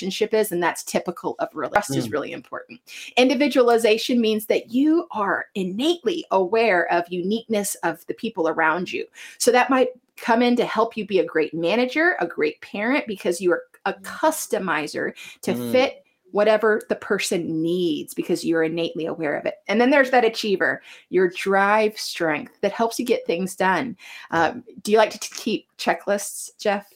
relationship 0.00 0.32
is 0.34 0.52
and 0.52 0.62
that's 0.62 0.82
typical 0.82 1.36
of 1.38 1.48
real 1.52 1.70
trust 1.70 1.90
mm. 1.90 1.96
is 1.96 2.10
really 2.10 2.32
important 2.32 2.80
individualization 3.16 4.20
means 4.20 4.46
that 4.46 4.70
you 4.70 5.06
are 5.12 5.46
innately 5.54 6.24
aware 6.30 6.90
of 6.92 7.04
uniqueness 7.08 7.74
of 7.82 8.04
the 8.06 8.14
people 8.14 8.48
around 8.48 8.90
you 8.90 9.04
so 9.38 9.52
that 9.52 9.70
might 9.70 9.88
come 10.16 10.42
in 10.42 10.56
to 10.56 10.64
help 10.64 10.96
you 10.96 11.06
be 11.06 11.18
a 11.18 11.24
great 11.24 11.52
manager 11.52 12.16
a 12.20 12.26
great 12.26 12.60
parent 12.60 13.06
because 13.06 13.40
you 13.40 13.52
are 13.52 13.62
a 13.86 13.92
mm. 13.92 14.02
customizer 14.02 15.12
to 15.42 15.52
mm. 15.52 15.72
fit 15.72 16.04
whatever 16.32 16.80
the 16.88 16.94
person 16.94 17.60
needs 17.60 18.14
because 18.14 18.44
you're 18.44 18.62
innately 18.62 19.06
aware 19.06 19.36
of 19.36 19.46
it. 19.46 19.54
And 19.66 19.80
then 19.80 19.90
there's 19.90 20.12
that 20.12 20.24
achiever, 20.24 20.80
your 21.08 21.28
drive 21.30 21.98
strength 21.98 22.52
that 22.60 22.70
helps 22.70 23.00
you 23.00 23.04
get 23.04 23.26
things 23.26 23.56
done. 23.56 23.96
Um, 24.30 24.62
do 24.82 24.92
you 24.92 24.98
like 24.98 25.10
to 25.10 25.18
t- 25.18 25.34
keep 25.34 25.66
checklists, 25.76 26.50
Jeff? 26.56 26.86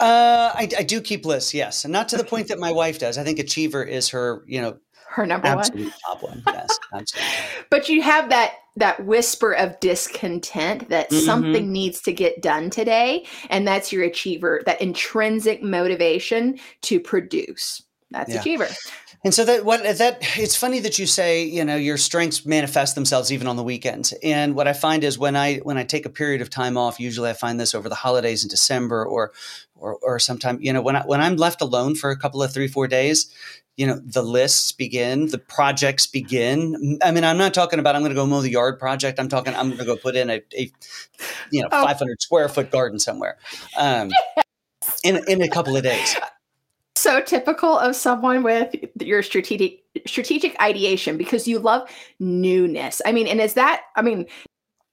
Uh, 0.00 0.52
I, 0.54 0.68
I, 0.78 0.82
do 0.82 1.00
keep 1.00 1.26
lists, 1.26 1.52
yes, 1.52 1.84
and 1.84 1.92
not 1.92 2.08
to 2.10 2.16
the 2.16 2.24
point 2.24 2.48
that 2.48 2.58
my 2.58 2.72
wife 2.72 2.98
does. 2.98 3.18
I 3.18 3.24
think 3.24 3.38
Achiever 3.38 3.82
is 3.82 4.08
her, 4.08 4.42
you 4.46 4.60
know, 4.60 4.78
her 5.08 5.26
number 5.26 5.46
absolute 5.46 5.84
one, 5.84 5.92
top 6.04 6.22
one. 6.22 6.42
Yes, 6.46 6.78
absolutely. 6.92 7.30
but 7.70 7.88
you 7.88 8.02
have 8.02 8.28
that 8.30 8.54
that 8.76 9.04
whisper 9.06 9.52
of 9.52 9.78
discontent 9.80 10.88
that 10.90 11.10
mm-hmm. 11.10 11.24
something 11.24 11.72
needs 11.72 12.02
to 12.02 12.12
get 12.12 12.42
done 12.42 12.70
today, 12.70 13.26
and 13.48 13.66
that's 13.66 13.92
your 13.92 14.04
Achiever. 14.04 14.62
That 14.66 14.80
intrinsic 14.80 15.62
motivation 15.62 16.58
to 16.82 17.00
produce. 17.00 17.82
That's 18.10 18.32
yeah. 18.32 18.40
Achiever. 18.40 18.68
And 19.24 19.34
so 19.34 19.44
that 19.44 19.64
what 19.64 19.82
that 19.82 20.18
it's 20.38 20.54
funny 20.54 20.78
that 20.80 20.98
you 20.98 21.06
say 21.06 21.44
you 21.44 21.64
know 21.64 21.74
your 21.76 21.96
strengths 21.96 22.46
manifest 22.46 22.94
themselves 22.94 23.32
even 23.32 23.48
on 23.48 23.56
the 23.56 23.64
weekends. 23.64 24.14
And 24.22 24.54
what 24.54 24.68
I 24.68 24.72
find 24.72 25.02
is 25.02 25.18
when 25.18 25.34
I 25.34 25.56
when 25.58 25.76
I 25.76 25.84
take 25.84 26.06
a 26.06 26.10
period 26.10 26.40
of 26.40 26.50
time 26.50 26.76
off, 26.76 27.00
usually 27.00 27.30
I 27.30 27.32
find 27.32 27.58
this 27.58 27.74
over 27.74 27.88
the 27.88 27.96
holidays 27.96 28.44
in 28.44 28.48
December 28.48 29.04
or 29.04 29.32
or 29.74 29.98
or 30.02 30.18
sometime 30.20 30.58
you 30.60 30.72
know 30.72 30.82
when 30.82 30.94
I 30.94 31.02
when 31.04 31.20
I'm 31.20 31.36
left 31.36 31.60
alone 31.60 31.96
for 31.96 32.10
a 32.10 32.16
couple 32.16 32.42
of 32.42 32.52
three 32.52 32.68
four 32.68 32.86
days, 32.86 33.28
you 33.76 33.86
know 33.86 34.00
the 34.04 34.22
lists 34.22 34.70
begin, 34.70 35.26
the 35.28 35.38
projects 35.38 36.06
begin. 36.06 37.00
I 37.02 37.10
mean, 37.10 37.24
I'm 37.24 37.38
not 37.38 37.54
talking 37.54 37.80
about 37.80 37.96
I'm 37.96 38.02
going 38.02 38.12
to 38.12 38.16
go 38.16 38.26
mow 38.26 38.42
the 38.42 38.50
yard 38.50 38.78
project. 38.78 39.18
I'm 39.18 39.28
talking 39.28 39.54
I'm 39.56 39.68
going 39.68 39.78
to 39.78 39.84
go 39.84 39.96
put 39.96 40.14
in 40.14 40.30
a, 40.30 40.42
a 40.56 40.70
you 41.50 41.62
know 41.62 41.68
oh. 41.72 41.82
500 41.82 42.22
square 42.22 42.48
foot 42.48 42.70
garden 42.70 43.00
somewhere. 43.00 43.38
Um, 43.76 44.10
in 45.02 45.20
in 45.26 45.42
a 45.42 45.48
couple 45.48 45.76
of 45.76 45.82
days 45.82 46.14
so 46.98 47.20
typical 47.20 47.78
of 47.78 47.96
someone 47.96 48.42
with 48.42 48.74
your 49.00 49.22
strategic 49.22 49.82
strategic 50.06 50.60
ideation 50.60 51.16
because 51.16 51.48
you 51.48 51.58
love 51.58 51.88
newness. 52.18 53.00
I 53.04 53.12
mean, 53.12 53.26
and 53.26 53.40
is 53.40 53.54
that 53.54 53.82
I 53.96 54.02
mean, 54.02 54.26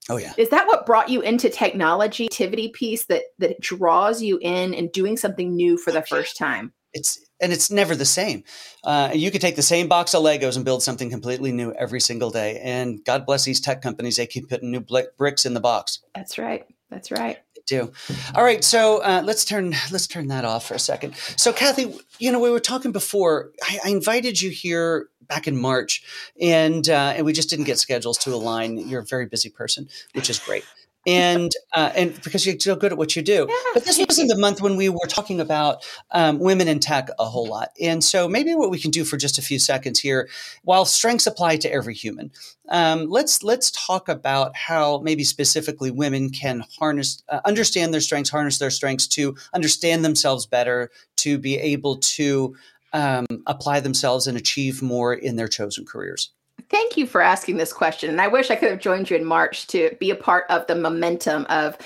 oh 0.10 0.18
yeah. 0.18 0.34
Is 0.38 0.50
that 0.50 0.68
what 0.68 0.86
brought 0.86 1.10
you 1.10 1.22
into 1.22 1.50
technology 1.50 2.26
activity 2.26 2.70
piece 2.70 3.06
that 3.06 3.24
that 3.40 3.60
draws 3.60 4.22
you 4.22 4.40
in 4.42 4.74
and 4.74 4.92
doing 4.92 5.18
something 5.18 5.56
new 5.56 5.78
for 5.78 5.92
the 5.92 6.02
first 6.02 6.38
time? 6.38 6.74
It's 6.94 7.20
and 7.42 7.52
it's 7.52 7.72
never 7.72 7.96
the 7.96 8.06
same. 8.06 8.44
Uh, 8.84 9.10
you 9.14 9.32
could 9.32 9.42
take 9.42 9.56
the 9.56 9.62
same 9.62 9.88
box 9.88 10.14
of 10.14 10.24
Legos 10.24 10.56
and 10.56 10.64
build 10.64 10.84
something 10.84 11.10
completely 11.10 11.52
new 11.52 11.74
every 11.74 12.00
single 12.00 12.30
day. 12.30 12.60
And 12.64 13.04
God 13.04 13.26
bless 13.26 13.46
these 13.46 13.60
tech 13.60 13.82
companies; 13.82 14.18
they 14.18 14.28
keep 14.28 14.48
putting 14.48 14.72
new 14.72 14.86
bricks 15.18 15.46
in 15.46 15.54
the 15.54 15.60
box. 15.60 16.00
That's 16.14 16.38
right. 16.38 16.66
That's 16.92 17.10
right 17.10 17.40
do. 17.66 17.92
All 18.36 18.44
right, 18.44 18.64
so 18.64 19.00
uh, 19.00 19.22
let's 19.26 19.46
turn 19.46 19.76
let's 19.92 20.08
turn 20.08 20.28
that 20.28 20.46
off 20.46 20.68
for 20.68 20.74
a 20.74 20.80
second. 20.80 21.16
So, 21.38 21.54
Kathy, 21.54 21.98
you 22.20 22.32
know, 22.32 22.40
we 22.40 22.50
were 22.50 22.60
talking 22.60 22.92
before. 22.92 23.52
I, 23.64 23.80
I 23.86 23.90
invited 23.90 24.42
you 24.42 24.50
here 24.50 25.10
back 25.22 25.48
in 25.48 25.58
March, 25.58 26.04
and 26.40 26.88
uh, 26.90 27.14
and 27.16 27.26
we 27.26 27.34
just 27.34 27.50
didn't 27.50 27.66
get 27.66 27.80
schedules 27.80 28.18
to 28.20 28.34
align. 28.34 28.78
You're 28.78 29.02
a 29.02 29.06
very 29.06 29.26
busy 29.26 29.50
person, 29.50 29.88
which 30.14 30.30
is 30.30 30.40
great 30.40 30.66
and 31.06 31.52
uh, 31.74 31.92
and 31.96 32.22
because 32.24 32.46
you're 32.46 32.60
so 32.60 32.76
good 32.76 32.92
at 32.92 32.98
what 32.98 33.16
you 33.16 33.22
do. 33.22 33.46
Yeah. 33.50 33.56
But 33.74 33.86
this 33.86 34.00
wasn't 34.00 34.30
the 34.30 34.38
month 34.38 34.62
when 34.62 34.78
we 34.78 34.90
were 34.90 35.08
talking 35.08 35.40
about 35.40 35.86
um, 36.12 36.40
women 36.40 36.68
in 36.68 36.80
tech 36.80 37.10
a 37.20 37.26
whole 37.26 37.48
lot. 37.48 37.70
And 37.82 38.04
so 38.04 38.28
maybe 38.28 38.56
what 38.56 38.70
we 38.70 38.80
can 38.80 38.92
do 38.92 39.04
for 39.04 39.18
just 39.18 39.38
a 39.38 39.42
few 39.42 39.60
seconds 39.60 40.00
here, 40.00 40.30
while 40.64 40.86
strengths 40.86 41.28
apply 41.28 41.58
to 41.58 41.72
every 41.72 41.94
human, 41.94 42.32
um, 42.70 43.10
let's 43.10 43.44
let's 43.44 43.72
talk 43.72 44.08
about 44.08 44.56
how 44.56 45.00
maybe 45.00 45.24
specifically 45.24 45.92
women 45.92 46.30
can 46.30 46.64
harness, 46.80 47.22
uh, 47.30 47.42
understand 47.46 47.94
their 47.94 48.02
strengths, 48.02 48.30
harness 48.30 48.60
their 48.60 48.72
strengths 48.72 49.08
to 49.08 49.36
understand 49.54 50.06
themselves 50.06 50.46
better, 50.46 50.90
to 51.18 51.38
be 51.38 51.58
able 51.58 51.98
to 51.98 52.56
um, 52.94 53.26
apply 53.48 53.80
themselves 53.80 54.28
and 54.28 54.38
achieve 54.38 54.82
more 54.82 55.14
in 55.14 55.36
their 55.36 55.48
chosen 55.48 55.86
careers. 55.86 56.32
Thank 56.70 56.98
you 56.98 57.06
for 57.06 57.22
asking 57.22 57.58
this 57.58 57.74
question. 57.74 58.10
And 58.10 58.22
I 58.22 58.28
wish 58.28 58.50
I 58.50 58.56
could 58.56 58.70
have 58.72 58.80
joined 58.80 59.10
you 59.10 59.16
in 59.16 59.26
March 59.26 59.68
to 59.68 59.96
be 60.00 60.12
a 60.12 60.16
part 60.16 60.46
of 60.50 60.66
the 60.68 60.76
momentum 60.76 61.46
of 61.50 61.78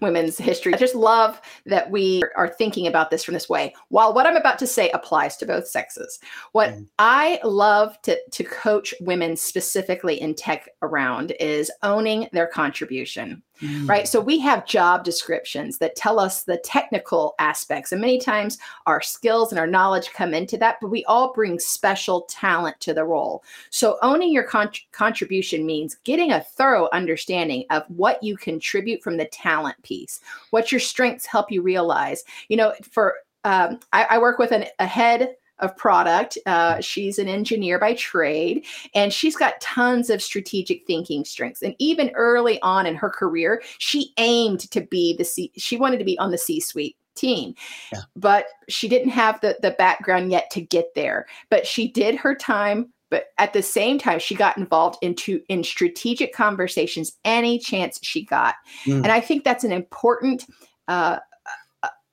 women's 0.00 0.38
history. 0.38 0.74
I 0.74 0.78
just 0.78 0.94
love 0.94 1.40
that 1.66 1.90
we 1.90 2.22
are 2.36 2.48
thinking 2.48 2.86
about 2.86 3.10
this 3.10 3.24
from 3.24 3.34
this 3.34 3.48
way. 3.48 3.74
While 3.88 4.14
what 4.14 4.26
I'm 4.26 4.36
about 4.36 4.58
to 4.60 4.66
say 4.66 4.90
applies 4.90 5.36
to 5.38 5.46
both 5.46 5.66
sexes, 5.66 6.18
what 6.52 6.70
mm. 6.70 6.86
I 6.98 7.40
love 7.44 8.00
to, 8.02 8.18
to 8.30 8.44
coach 8.44 8.94
women 9.00 9.36
specifically 9.36 10.20
in 10.20 10.34
tech 10.34 10.68
around 10.82 11.32
is 11.40 11.70
owning 11.82 12.28
their 12.32 12.46
contribution. 12.46 13.42
Mm. 13.62 13.88
Right. 13.88 14.06
So 14.06 14.20
we 14.20 14.38
have 14.40 14.66
job 14.66 15.02
descriptions 15.02 15.78
that 15.78 15.96
tell 15.96 16.20
us 16.20 16.42
the 16.42 16.58
technical 16.58 17.34
aspects. 17.38 17.90
And 17.90 18.00
many 18.00 18.18
times 18.18 18.58
our 18.86 19.00
skills 19.00 19.50
and 19.50 19.58
our 19.58 19.66
knowledge 19.66 20.12
come 20.12 20.34
into 20.34 20.58
that, 20.58 20.76
but 20.80 20.90
we 20.90 21.04
all 21.06 21.32
bring 21.32 21.58
special 21.58 22.22
talent 22.22 22.78
to 22.80 22.92
the 22.92 23.04
role. 23.04 23.42
So 23.70 23.96
owning 24.02 24.30
your 24.30 24.44
con- 24.44 24.70
contribution 24.92 25.64
means 25.64 25.96
getting 26.04 26.32
a 26.32 26.42
thorough 26.42 26.88
understanding 26.92 27.64
of 27.70 27.84
what 27.88 28.22
you 28.22 28.36
contribute 28.36 29.02
from 29.02 29.16
the 29.16 29.26
talent 29.26 29.82
piece, 29.86 30.20
what 30.50 30.72
your 30.72 30.80
strengths 30.80 31.26
help 31.26 31.50
you 31.50 31.62
realize. 31.62 32.24
You 32.48 32.56
know, 32.56 32.72
for 32.82 33.14
um, 33.44 33.78
I, 33.92 34.06
I 34.10 34.18
work 34.18 34.38
with 34.38 34.52
an, 34.52 34.64
a 34.78 34.86
head 34.86 35.36
of 35.58 35.76
product. 35.76 36.36
Uh, 36.46 36.80
she's 36.80 37.18
an 37.18 37.28
engineer 37.28 37.78
by 37.78 37.94
trade, 37.94 38.66
and 38.94 39.12
she's 39.12 39.36
got 39.36 39.60
tons 39.60 40.10
of 40.10 40.22
strategic 40.22 40.86
thinking 40.86 41.24
strengths. 41.24 41.62
And 41.62 41.74
even 41.78 42.10
early 42.14 42.60
on 42.62 42.86
in 42.86 42.94
her 42.94 43.08
career, 43.08 43.62
she 43.78 44.12
aimed 44.18 44.70
to 44.70 44.80
be 44.80 45.16
the 45.16 45.24
C. 45.24 45.50
She 45.56 45.76
wanted 45.76 45.98
to 45.98 46.04
be 46.04 46.18
on 46.18 46.30
the 46.30 46.38
C-suite 46.38 46.96
team, 47.14 47.54
yeah. 47.92 48.00
but 48.14 48.46
she 48.68 48.88
didn't 48.88 49.10
have 49.10 49.40
the 49.40 49.56
the 49.62 49.70
background 49.70 50.30
yet 50.30 50.50
to 50.50 50.60
get 50.60 50.94
there. 50.94 51.26
But 51.48 51.66
she 51.66 51.88
did 51.88 52.16
her 52.16 52.34
time. 52.34 52.92
But 53.10 53.26
at 53.38 53.52
the 53.52 53.62
same 53.62 53.98
time, 53.98 54.18
she 54.18 54.34
got 54.34 54.58
involved 54.58 54.98
into 55.02 55.40
in 55.48 55.62
strategic 55.62 56.34
conversations 56.34 57.12
any 57.24 57.58
chance 57.58 57.98
she 58.02 58.24
got, 58.24 58.56
mm. 58.84 58.96
and 58.96 59.12
I 59.12 59.20
think 59.20 59.44
that's 59.44 59.64
an 59.64 59.72
important. 59.72 60.46
Uh, 60.88 61.18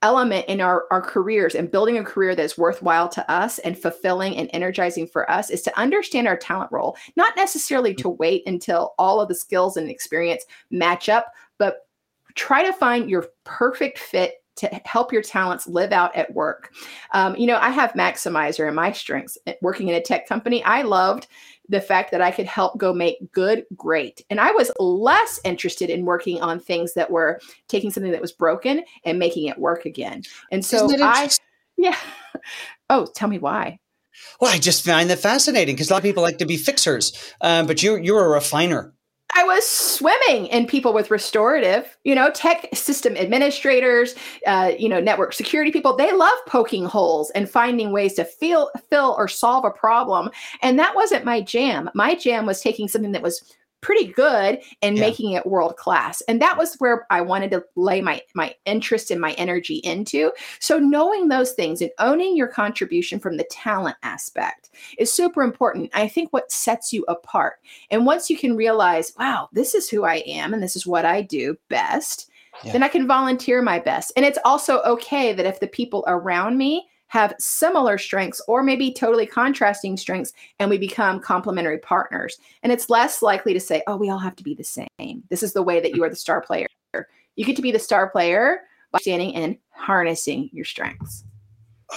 element 0.03 0.45
in 0.47 0.59
our, 0.61 0.83
our 0.91 1.01
careers 1.01 1.55
and 1.55 1.71
building 1.71 1.97
a 1.97 2.03
career 2.03 2.35
that's 2.35 2.57
worthwhile 2.57 3.07
to 3.07 3.31
us 3.31 3.57
and 3.59 3.79
fulfilling 3.79 4.35
and 4.35 4.49
energizing 4.51 5.07
for 5.07 5.29
us 5.31 5.49
is 5.49 5.61
to 5.63 5.79
understand 5.79 6.27
our 6.27 6.35
talent 6.35 6.69
role, 6.71 6.95
not 7.15 7.35
necessarily 7.37 7.95
to 7.95 8.09
wait 8.09 8.43
until 8.45 8.93
all 8.99 9.21
of 9.21 9.29
the 9.29 9.35
skills 9.35 9.77
and 9.77 9.89
experience 9.89 10.43
match 10.69 11.07
up, 11.07 11.31
but 11.57 11.87
try 12.35 12.63
to 12.63 12.73
find 12.73 13.09
your 13.09 13.27
perfect 13.45 13.97
fit 13.97 14.42
to 14.55 14.67
help 14.85 15.11
your 15.11 15.21
talents 15.21 15.67
live 15.67 15.91
out 15.91 16.15
at 16.15 16.33
work. 16.33 16.71
Um, 17.11 17.35
you 17.35 17.47
know, 17.47 17.57
I 17.57 17.69
have 17.69 17.93
Maximizer 17.93 18.67
in 18.67 18.75
my 18.75 18.91
strengths 18.91 19.37
working 19.61 19.87
in 19.87 19.95
a 19.95 20.01
tech 20.01 20.27
company. 20.27 20.63
I 20.63 20.83
loved 20.83 21.27
the 21.69 21.81
fact 21.81 22.11
that 22.11 22.21
I 22.21 22.31
could 22.31 22.45
help 22.45 22.77
go 22.77 22.93
make 22.93 23.31
good 23.31 23.65
great. 23.75 24.23
And 24.29 24.39
I 24.39 24.51
was 24.51 24.71
less 24.79 25.39
interested 25.43 25.89
in 25.89 26.05
working 26.05 26.41
on 26.41 26.59
things 26.59 26.93
that 26.93 27.09
were 27.09 27.39
taking 27.67 27.89
something 27.89 28.11
that 28.11 28.21
was 28.21 28.31
broken 28.31 28.83
and 29.05 29.17
making 29.17 29.47
it 29.47 29.57
work 29.57 29.85
again. 29.85 30.23
And 30.51 30.63
so 30.63 30.87
I, 31.01 31.29
yeah. 31.77 31.97
Oh, 32.89 33.07
tell 33.15 33.29
me 33.29 33.39
why. 33.39 33.79
Well, 34.39 34.53
I 34.53 34.59
just 34.59 34.85
find 34.85 35.09
that 35.09 35.19
fascinating 35.19 35.75
because 35.75 35.89
a 35.89 35.93
lot 35.93 35.97
of 35.99 36.03
people 36.03 36.23
like 36.23 36.37
to 36.37 36.45
be 36.45 36.57
fixers, 36.57 37.33
um, 37.41 37.65
but 37.65 37.81
you 37.81 37.95
you're 37.95 38.25
a 38.25 38.29
refiner. 38.29 38.93
I 39.35 39.43
was 39.43 39.67
swimming 39.67 40.47
in 40.47 40.67
people 40.67 40.93
with 40.93 41.09
restorative, 41.09 41.97
you 42.03 42.13
know, 42.13 42.29
tech 42.31 42.69
system 42.73 43.17
administrators, 43.17 44.15
uh, 44.45 44.73
you 44.77 44.87
know, 44.87 44.99
network 44.99 45.33
security 45.33 45.71
people. 45.71 45.95
They 45.95 46.11
love 46.11 46.37
poking 46.47 46.85
holes 46.85 47.31
and 47.31 47.49
finding 47.49 47.91
ways 47.91 48.13
to 48.15 48.25
feel, 48.25 48.69
fill 48.89 49.15
or 49.17 49.27
solve 49.27 49.65
a 49.65 49.71
problem. 49.71 50.29
And 50.61 50.77
that 50.77 50.95
wasn't 50.95 51.25
my 51.25 51.41
jam. 51.41 51.89
My 51.95 52.15
jam 52.15 52.45
was 52.45 52.61
taking 52.61 52.87
something 52.87 53.11
that 53.13 53.23
was 53.23 53.55
pretty 53.83 54.07
good 54.07 54.59
and 54.81 54.97
yeah. 54.97 55.01
making 55.01 55.33
it 55.33 55.45
world 55.45 55.77
class 55.77 56.21
and 56.21 56.41
that 56.41 56.57
was 56.57 56.75
where 56.79 57.05
i 57.11 57.21
wanted 57.21 57.51
to 57.51 57.63
lay 57.75 58.01
my 58.01 58.21
my 58.33 58.55
interest 58.65 59.11
and 59.11 59.21
my 59.21 59.33
energy 59.33 59.75
into. 59.77 60.31
So 60.59 60.79
knowing 60.79 61.27
those 61.27 61.53
things 61.53 61.81
and 61.81 61.91
owning 61.99 62.35
your 62.35 62.47
contribution 62.47 63.19
from 63.19 63.37
the 63.37 63.43
talent 63.45 63.97
aspect 64.03 64.69
is 64.97 65.11
super 65.11 65.43
important. 65.43 65.91
I 65.93 66.07
think 66.07 66.31
what 66.31 66.51
sets 66.51 66.93
you 66.93 67.03
apart. 67.07 67.59
And 67.91 68.05
once 68.05 68.29
you 68.29 68.37
can 68.37 68.55
realize 68.55 69.13
wow 69.17 69.49
this 69.53 69.75
is 69.75 69.89
who 69.89 70.03
i 70.03 70.15
am 70.25 70.53
and 70.53 70.63
this 70.63 70.75
is 70.75 70.87
what 70.87 71.05
i 71.05 71.21
do 71.21 71.57
best 71.69 72.29
yeah. 72.63 72.71
then 72.71 72.83
i 72.83 72.87
can 72.87 73.07
volunteer 73.07 73.61
my 73.61 73.79
best. 73.79 74.11
And 74.15 74.25
it's 74.25 74.39
also 74.45 74.81
okay 74.81 75.33
that 75.33 75.45
if 75.45 75.59
the 75.59 75.67
people 75.67 76.03
around 76.07 76.57
me 76.57 76.87
have 77.13 77.35
similar 77.37 77.95
strengths 77.99 78.41
or 78.47 78.63
maybe 78.63 78.91
totally 78.91 79.27
contrasting 79.27 79.95
strengths 79.95 80.33
and 80.57 80.67
we 80.67 80.79
become 80.79 81.19
complementary 81.19 81.77
partners. 81.77 82.39
And 82.63 82.71
it's 82.71 82.89
less 82.89 83.21
likely 83.21 83.53
to 83.53 83.59
say, 83.59 83.83
oh, 83.85 83.97
we 83.97 84.09
all 84.09 84.17
have 84.17 84.35
to 84.37 84.43
be 84.43 84.55
the 84.55 84.63
same. 84.63 85.21
This 85.29 85.43
is 85.43 85.53
the 85.53 85.61
way 85.61 85.79
that 85.79 85.95
you 85.95 86.03
are 86.03 86.09
the 86.09 86.15
star 86.15 86.41
player. 86.41 86.65
You 87.35 87.45
get 87.45 87.55
to 87.55 87.61
be 87.61 87.71
the 87.71 87.77
star 87.77 88.09
player 88.09 88.61
by 88.91 88.97
standing 88.97 89.35
and 89.35 89.57
harnessing 89.69 90.49
your 90.53 90.65
strengths. 90.65 91.23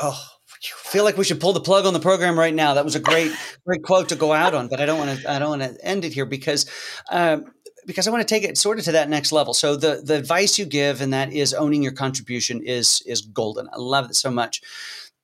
Oh, 0.02 0.22
I 0.52 0.88
feel 0.90 1.04
like 1.04 1.16
we 1.16 1.24
should 1.24 1.40
pull 1.40 1.54
the 1.54 1.60
plug 1.60 1.86
on 1.86 1.94
the 1.94 2.00
program 2.00 2.38
right 2.38 2.52
now. 2.52 2.74
That 2.74 2.84
was 2.84 2.94
a 2.94 3.00
great, 3.00 3.32
great 3.66 3.82
quote 3.84 4.10
to 4.10 4.16
go 4.16 4.34
out 4.34 4.52
on, 4.52 4.68
but 4.68 4.82
I 4.82 4.86
don't 4.86 4.98
want 4.98 5.18
to. 5.18 5.30
I 5.30 5.38
don't 5.38 5.58
want 5.58 5.62
to 5.62 5.82
end 5.82 6.04
it 6.04 6.12
here 6.12 6.26
because 6.26 6.70
um, 7.10 7.46
because 7.86 8.06
I 8.06 8.10
want 8.10 8.26
to 8.26 8.34
take 8.34 8.42
it 8.42 8.58
sort 8.58 8.78
of 8.78 8.84
to 8.86 8.92
that 8.92 9.08
next 9.08 9.32
level. 9.32 9.54
So 9.54 9.76
the 9.76 10.02
the 10.02 10.16
advice 10.16 10.58
you 10.58 10.66
give, 10.66 11.00
and 11.00 11.12
that 11.12 11.32
is 11.32 11.54
owning 11.54 11.82
your 11.82 11.92
contribution, 11.92 12.62
is 12.62 13.02
is 13.06 13.22
golden. 13.22 13.68
I 13.72 13.76
love 13.76 14.10
it 14.10 14.16
so 14.16 14.30
much 14.30 14.60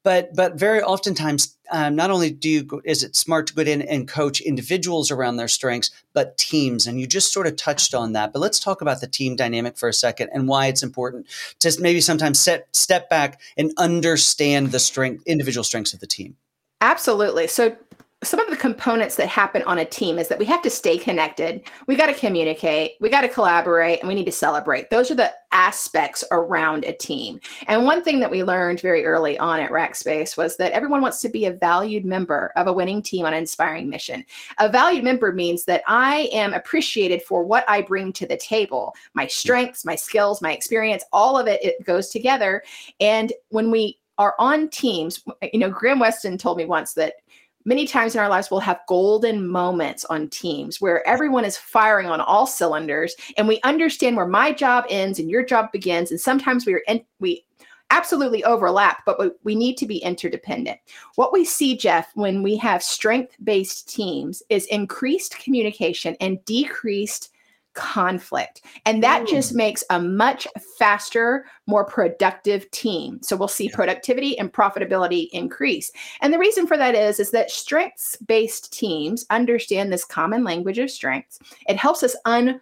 but 0.05 0.35
but 0.35 0.55
very 0.55 0.83
oftentimes 0.83 1.57
um, 1.71 1.97
not 1.97 2.11
only 2.11 2.31
do 2.31 2.51
you 2.51 2.62
go, 2.62 2.83
is 2.85 3.03
it 3.03 3.17
smart 3.17 3.47
to 3.47 3.55
go 3.55 3.62
in 3.62 3.83
and 3.83 4.07
coach 4.07 4.41
individuals 4.41 5.11
around 5.11 5.37
their 5.37 5.49
strengths 5.49 5.91
but 6.12 6.37
teams 6.37 6.87
and 6.87 7.01
you 7.01 7.07
just 7.07 7.33
sort 7.33 7.47
of 7.47 7.57
touched 7.57 7.95
on 7.95 8.12
that. 8.12 8.33
But 8.33 8.41
let's 8.41 8.61
talk 8.61 8.83
about 8.83 9.01
the 9.01 9.07
team 9.07 9.37
dynamic 9.37 9.79
for 9.79 9.88
a 9.88 9.95
second 9.95 10.31
and 10.33 10.47
why 10.49 10.67
it's 10.67 10.83
important 10.83 11.27
to 11.61 11.75
maybe 11.81 12.01
sometimes 12.01 12.38
set 12.38 12.69
step 12.73 13.09
back 13.09 13.41
and 13.57 13.73
understand 13.79 14.73
the 14.73 14.79
strength 14.79 15.23
individual 15.27 15.65
strengths 15.65 15.95
of 15.95 16.01
the 16.01 16.07
team. 16.07 16.37
Absolutely. 16.83 17.47
So 17.47 17.77
some 18.23 18.39
of 18.39 18.51
the 18.51 18.57
components 18.57 19.17
that 19.17 19.29
happen 19.29 19.63
on 19.63 19.79
a 19.79 19.85
team 19.85 20.19
is 20.19 20.29
that 20.29 20.39
we 20.39 20.45
have 20.45 20.63
to 20.63 20.71
stay 20.71 20.97
connected. 20.97 21.63
We 21.87 21.97
got 21.97 22.07
to 22.07 22.15
communicate, 22.15 22.93
we 23.01 23.09
got 23.09 23.23
to 23.23 23.29
collaborate, 23.29 23.99
and 23.99 24.09
we 24.09 24.15
need 24.15 24.27
to 24.27 24.33
celebrate. 24.33 24.91
Those 24.91 25.11
are 25.11 25.17
the 25.17 25.33
aspects 25.51 26.23
around 26.31 26.85
a 26.85 26.93
team. 26.93 27.41
And 27.67 27.85
one 27.85 28.03
thing 28.03 28.21
that 28.21 28.31
we 28.31 28.45
learned 28.45 28.81
very 28.81 29.05
early 29.05 29.39
on 29.39 29.61
at 29.61 29.71
Rackspace 29.71 30.37
was 30.37 30.57
that 30.57 30.73
everyone 30.73 31.03
wants 31.03 31.21
to 31.21 31.29
be 31.29 31.47
a 31.47 31.53
valued 31.53 32.05
member 32.05 32.53
of 32.57 32.69
a 32.69 32.73
winning 32.73 33.03
team 33.03 33.27
on 33.27 33.35
an 33.35 33.41
inspiring 33.41 33.91
mission. 33.91 34.25
A 34.59 34.69
valued 34.69 35.05
member 35.05 35.33
means 35.33 35.65
that 35.65 35.83
I 35.89 36.31
am 36.33 36.55
appreciated 36.55 37.23
for 37.23 37.43
what 37.43 37.65
I 37.69 37.83
bring 37.83 38.13
to 38.15 38.27
the 38.27 38.37
table 38.37 38.95
my 39.15 39.25
hmm. 39.25 39.31
strengths, 39.31 39.85
my 39.85 39.97
skills, 39.97 40.41
my 40.41 40.53
experience, 40.53 41.05
all 41.13 41.37
of 41.37 41.49
it, 41.49 41.63
it 41.65 41.85
goes 41.85 42.09
together. 42.09 42.63
And 43.01 43.33
when 43.49 43.71
we 43.71 43.99
are 44.19 44.35
on 44.39 44.69
teams, 44.69 45.25
you 45.53 45.59
know, 45.59 45.71
Graham 45.71 45.99
Weston 45.99 46.39
told 46.39 46.59
me 46.59 46.65
once 46.65 46.93
that 46.95 47.15
many 47.64 47.87
times 47.87 48.14
in 48.14 48.20
our 48.20 48.29
lives 48.29 48.51
we'll 48.51 48.61
have 48.61 48.81
golden 48.88 49.46
moments 49.46 50.05
on 50.07 50.29
teams 50.29 50.81
where 50.81 51.07
everyone 51.07 51.44
is 51.44 51.57
firing 51.57 52.09
on 52.09 52.20
all 52.20 52.46
cylinders 52.46 53.14
and 53.37 53.48
we 53.48 53.61
understand 53.62 54.16
where 54.16 54.27
my 54.27 54.53
job 54.53 54.85
ends 54.88 55.18
and 55.18 55.31
your 55.31 55.44
job 55.44 55.70
begins. 55.72 56.11
And 56.11 56.20
sometimes 56.20 56.66
we 56.66 56.75
are 56.75 56.83
in, 56.88 57.05
we 57.20 57.44
absolutely 57.90 58.42
overlap 58.44 59.03
but 59.05 59.18
we, 59.18 59.31
we 59.44 59.55
need 59.55 59.77
to 59.77 59.87
be 59.87 59.98
interdependent. 59.98 60.79
What 61.16 61.33
we 61.33 61.44
see 61.44 61.77
jeff 61.77 62.11
when 62.14 62.42
we 62.42 62.57
have 62.57 62.83
strength 62.83 63.37
based 63.44 63.88
teams 63.88 64.42
is 64.48 64.66
increased 64.66 65.38
communication 65.38 66.16
and 66.20 66.42
decreased 66.46 67.32
conflict. 67.75 68.63
And 68.87 69.03
that 69.03 69.23
Ooh. 69.23 69.27
just 69.27 69.55
makes 69.55 69.85
a 69.91 70.01
much 70.01 70.47
faster, 70.79 71.47
more 71.67 71.85
productive 71.85 72.71
team. 72.71 73.21
So 73.23 73.37
we'll 73.37 73.49
see 73.49 73.69
productivity 73.69 74.39
and 74.39 74.53
profitability 74.53 75.29
increase. 75.33 75.91
And 76.21 76.33
the 76.33 76.39
reason 76.39 76.67
for 76.67 76.77
that 76.77 76.95
is 76.95 77.21
is 77.21 77.31
that 77.31 77.51
strengths-based 77.51 78.73
teams 78.73 79.25
understand 79.31 79.93
this 79.93 80.05
common 80.05 80.45
language 80.45 80.79
of 80.79 80.91
strengths. 80.91 81.39
It 81.69 81.77
helps 81.77 82.03
us 82.03 82.17
un 82.25 82.61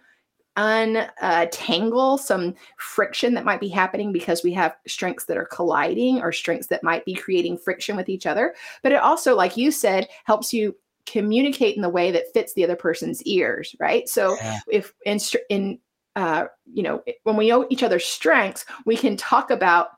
untangle 0.57 2.17
some 2.17 2.53
friction 2.77 3.33
that 3.33 3.45
might 3.45 3.61
be 3.61 3.69
happening 3.69 4.11
because 4.11 4.43
we 4.43 4.51
have 4.51 4.75
strengths 4.85 5.23
that 5.25 5.37
are 5.37 5.45
colliding 5.45 6.21
or 6.21 6.33
strengths 6.33 6.67
that 6.67 6.83
might 6.83 7.05
be 7.05 7.13
creating 7.13 7.57
friction 7.57 7.95
with 7.95 8.09
each 8.09 8.25
other. 8.25 8.53
But 8.83 8.91
it 8.91 9.01
also, 9.01 9.33
like 9.35 9.55
you 9.55 9.71
said, 9.71 10.09
helps 10.25 10.53
you 10.53 10.75
communicate 11.05 11.75
in 11.75 11.81
the 11.81 11.89
way 11.89 12.11
that 12.11 12.33
fits 12.33 12.53
the 12.53 12.63
other 12.63 12.75
person's 12.75 13.21
ears, 13.23 13.75
right? 13.79 14.07
So 14.07 14.35
yeah. 14.35 14.59
if 14.69 14.93
in 15.05 15.19
in 15.49 15.79
uh, 16.15 16.45
you 16.71 16.83
know 16.83 17.03
when 17.23 17.37
we 17.37 17.49
know 17.49 17.65
each 17.69 17.83
other's 17.83 18.05
strengths, 18.05 18.65
we 18.85 18.95
can 18.95 19.17
talk 19.17 19.51
about 19.51 19.89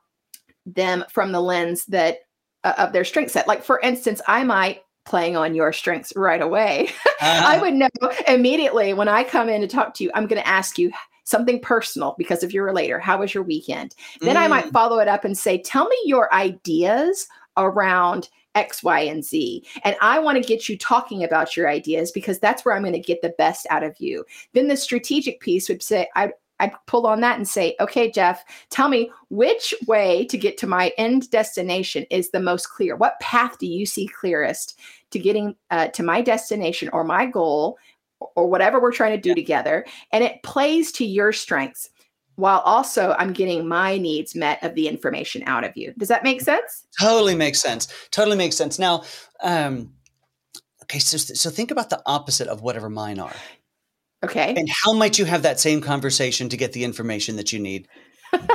them 0.66 1.04
from 1.10 1.32
the 1.32 1.40
lens 1.40 1.84
that 1.86 2.18
uh, 2.62 2.74
of 2.78 2.92
their 2.92 3.04
strength 3.04 3.32
set. 3.32 3.48
Like 3.48 3.62
for 3.62 3.80
instance, 3.80 4.20
I 4.26 4.44
might 4.44 4.82
playing 5.04 5.36
on 5.36 5.54
your 5.54 5.72
strengths 5.72 6.12
right 6.16 6.42
away. 6.42 6.90
Uh-huh. 7.20 7.42
I 7.46 7.58
would 7.58 7.74
know 7.74 7.88
immediately 8.26 8.92
when 8.92 9.08
I 9.08 9.24
come 9.24 9.48
in 9.48 9.62
to 9.62 9.68
talk 9.68 9.94
to 9.94 10.04
you, 10.04 10.10
I'm 10.14 10.26
going 10.26 10.42
to 10.42 10.46
ask 10.46 10.78
you 10.78 10.90
something 11.22 11.60
personal 11.60 12.14
because 12.18 12.42
if 12.42 12.52
you're 12.52 12.64
a 12.64 12.70
relator. 12.70 12.98
How 12.98 13.18
was 13.18 13.32
your 13.32 13.42
weekend? 13.42 13.94
Then 14.20 14.36
I 14.36 14.46
might 14.46 14.66
mm. 14.66 14.72
follow 14.72 14.98
it 14.98 15.08
up 15.08 15.24
and 15.24 15.38
say, 15.38 15.56
tell 15.56 15.86
me 15.88 15.96
your 16.04 16.32
ideas 16.34 17.26
around 17.56 18.28
X, 18.54 18.82
Y, 18.82 19.00
and 19.00 19.24
Z. 19.24 19.64
And 19.82 19.96
I 20.00 20.18
want 20.18 20.40
to 20.40 20.48
get 20.48 20.68
you 20.68 20.78
talking 20.78 21.24
about 21.24 21.56
your 21.56 21.68
ideas 21.68 22.10
because 22.12 22.38
that's 22.38 22.64
where 22.64 22.74
I'm 22.74 22.82
going 22.82 22.92
to 22.92 22.98
get 22.98 23.22
the 23.22 23.34
best 23.36 23.66
out 23.70 23.82
of 23.82 23.96
you. 23.98 24.24
Then 24.52 24.68
the 24.68 24.76
strategic 24.76 25.40
piece 25.40 25.68
would 25.68 25.82
say, 25.82 26.08
I, 26.14 26.32
I'd 26.60 26.72
pull 26.86 27.06
on 27.06 27.20
that 27.20 27.36
and 27.36 27.48
say, 27.48 27.74
okay, 27.80 28.10
Jeff, 28.10 28.44
tell 28.70 28.88
me 28.88 29.10
which 29.28 29.74
way 29.86 30.24
to 30.26 30.38
get 30.38 30.56
to 30.58 30.66
my 30.66 30.92
end 30.96 31.30
destination 31.30 32.06
is 32.10 32.30
the 32.30 32.40
most 32.40 32.70
clear. 32.70 32.96
What 32.96 33.18
path 33.20 33.58
do 33.58 33.66
you 33.66 33.86
see 33.86 34.06
clearest 34.06 34.78
to 35.10 35.18
getting 35.18 35.56
uh, 35.70 35.88
to 35.88 36.02
my 36.02 36.20
destination 36.20 36.88
or 36.92 37.04
my 37.04 37.26
goal 37.26 37.78
or 38.36 38.48
whatever 38.48 38.80
we're 38.80 38.92
trying 38.92 39.16
to 39.16 39.20
do 39.20 39.30
yeah. 39.30 39.34
together? 39.34 39.86
And 40.12 40.22
it 40.22 40.42
plays 40.42 40.92
to 40.92 41.04
your 41.04 41.32
strengths 41.32 41.90
while 42.36 42.60
also 42.60 43.14
I'm 43.18 43.32
getting 43.32 43.66
my 43.66 43.96
needs 43.98 44.34
met 44.34 44.62
of 44.62 44.74
the 44.74 44.88
information 44.88 45.42
out 45.46 45.64
of 45.64 45.76
you. 45.76 45.92
Does 45.98 46.08
that 46.08 46.24
make 46.24 46.40
sense? 46.40 46.84
Totally 47.00 47.34
makes 47.34 47.60
sense. 47.60 47.88
Totally 48.10 48.36
makes 48.36 48.56
sense. 48.56 48.78
Now, 48.78 49.04
um, 49.42 49.92
okay, 50.82 50.98
so 50.98 51.16
so 51.16 51.50
think 51.50 51.70
about 51.70 51.90
the 51.90 52.02
opposite 52.06 52.48
of 52.48 52.62
whatever 52.62 52.90
mine 52.90 53.18
are. 53.18 53.34
Okay. 54.24 54.54
And 54.56 54.68
how 54.84 54.94
might 54.94 55.18
you 55.18 55.26
have 55.26 55.42
that 55.42 55.60
same 55.60 55.80
conversation 55.80 56.48
to 56.48 56.56
get 56.56 56.72
the 56.72 56.84
information 56.84 57.36
that 57.36 57.52
you 57.52 57.58
need? 57.58 57.88
well, 58.32 58.48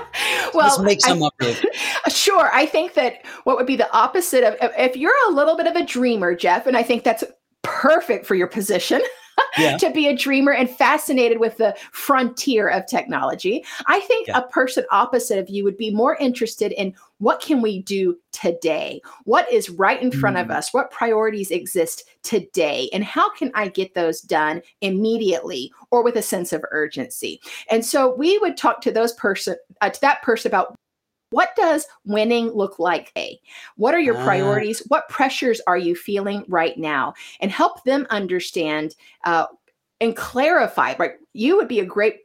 Let's 0.54 0.80
make 0.80 1.02
some 1.02 1.24
I, 1.24 1.28
up. 1.28 1.34
Sure. 2.10 2.50
I 2.52 2.66
think 2.66 2.96
that 2.96 3.26
what 3.44 3.56
would 3.56 3.68
be 3.68 3.76
the 3.76 3.92
opposite 3.94 4.44
of 4.44 4.56
if 4.78 4.98
you're 4.98 5.14
a 5.30 5.32
little 5.32 5.56
bit 5.56 5.68
of 5.68 5.76
a 5.76 5.86
dreamer, 5.86 6.36
Jeff, 6.36 6.66
and 6.66 6.76
I 6.76 6.84
think 6.84 7.04
that's 7.04 7.24
perfect 7.62 8.26
for 8.26 8.36
your 8.36 8.48
position. 8.48 9.02
yeah. 9.58 9.78
to 9.80 9.92
be 9.92 10.08
a 10.08 10.16
dreamer 10.16 10.52
and 10.52 10.70
fascinated 10.70 11.40
with 11.40 11.58
the 11.58 11.76
frontier 11.92 12.70
of 12.70 12.86
technology. 12.88 13.64
I 13.88 14.00
think 14.02 14.28
yeah. 14.28 14.40
a 14.40 14.48
person 14.48 14.86
opposite 14.92 15.40
of 15.40 15.50
you 15.50 15.64
would 15.64 15.78
be 15.78 15.92
more 15.92 16.16
interested 16.18 16.72
in 16.74 16.94
what 17.20 17.42
can 17.42 17.62
we 17.62 17.82
do 17.82 18.18
today? 18.32 19.02
What 19.26 19.52
is 19.52 19.70
right 19.70 20.02
in 20.02 20.12
front 20.12 20.38
mm. 20.38 20.42
of 20.42 20.52
us? 20.52 20.74
What 20.74 20.92
priorities 20.92 21.52
exist 21.52 22.06
today? 22.24 22.90
And 22.94 23.04
how 23.04 23.34
can 23.34 23.52
I 23.56 23.68
get 23.68 23.94
those 23.94 24.22
done 24.22 24.62
immediately 24.82 25.72
or 25.92 26.02
with 26.02 26.16
a 26.16 26.22
sense 26.22 26.54
of 26.54 26.64
urgency? 26.72 27.42
And 27.70 27.86
so 27.86 28.16
we 28.16 28.38
would 28.40 28.56
talk 28.56 28.82
to 28.82 28.92
those 28.92 29.14
person 29.14 29.56
uh, 29.82 29.90
to 29.90 30.02
that 30.02 30.22
person 30.22 30.50
about 30.50 30.76
what 31.32 31.56
does 31.56 31.86
winning 32.06 32.50
look 32.50 32.80
like? 32.80 33.12
A, 33.18 33.40
what 33.76 33.94
are 33.94 34.00
your 34.00 34.18
uh, 34.18 34.24
priorities? 34.24 34.84
What 34.88 35.10
pressures 35.10 35.62
are 35.68 35.78
you 35.78 35.96
feeling 35.96 36.44
right 36.48 36.78
now? 36.78 37.14
And 37.40 37.52
help 37.52 37.84
them 37.84 38.08
understand 38.10 38.96
uh, 39.26 39.46
and 40.02 40.16
clarify. 40.16 40.96
Right, 40.98 41.14
you 41.34 41.56
would 41.58 41.68
be 41.68 41.80
a 41.80 41.86
great 41.86 42.18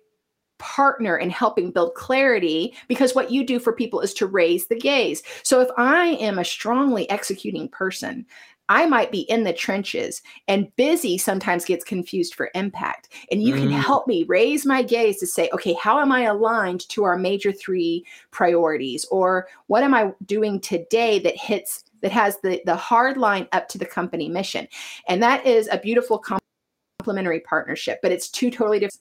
partner 0.58 1.16
in 1.16 1.30
helping 1.30 1.70
build 1.70 1.94
clarity 1.94 2.74
because 2.88 3.14
what 3.14 3.30
you 3.30 3.44
do 3.44 3.58
for 3.58 3.72
people 3.72 4.00
is 4.00 4.14
to 4.14 4.26
raise 4.26 4.68
the 4.68 4.78
gaze. 4.78 5.22
So 5.42 5.60
if 5.60 5.68
I 5.76 6.10
am 6.20 6.38
a 6.38 6.44
strongly 6.44 7.10
executing 7.10 7.68
person, 7.68 8.24
I 8.68 8.86
might 8.86 9.12
be 9.12 9.20
in 9.20 9.44
the 9.44 9.52
trenches 9.52 10.22
and 10.48 10.74
busy 10.76 11.18
sometimes 11.18 11.64
gets 11.64 11.84
confused 11.84 12.34
for 12.34 12.50
impact. 12.54 13.12
And 13.30 13.42
you 13.42 13.54
mm. 13.54 13.58
can 13.58 13.70
help 13.70 14.06
me 14.06 14.24
raise 14.24 14.64
my 14.64 14.82
gaze 14.82 15.18
to 15.18 15.26
say, 15.26 15.50
okay, 15.52 15.74
how 15.74 16.00
am 16.00 16.10
I 16.10 16.22
aligned 16.22 16.88
to 16.90 17.04
our 17.04 17.18
major 17.18 17.52
three 17.52 18.04
priorities? 18.30 19.04
Or 19.10 19.48
what 19.66 19.82
am 19.82 19.94
I 19.94 20.12
doing 20.24 20.60
today 20.60 21.18
that 21.20 21.36
hits, 21.36 21.84
that 22.00 22.12
has 22.12 22.38
the, 22.42 22.62
the 22.64 22.76
hard 22.76 23.16
line 23.16 23.48
up 23.52 23.68
to 23.68 23.78
the 23.78 23.86
company 23.86 24.28
mission? 24.28 24.66
And 25.08 25.22
that 25.22 25.44
is 25.46 25.68
a 25.70 25.78
beautiful 25.78 26.22
complementary 26.98 27.40
partnership, 27.40 27.98
but 28.02 28.12
it's 28.12 28.30
two 28.30 28.50
totally 28.50 28.78
different 28.78 29.00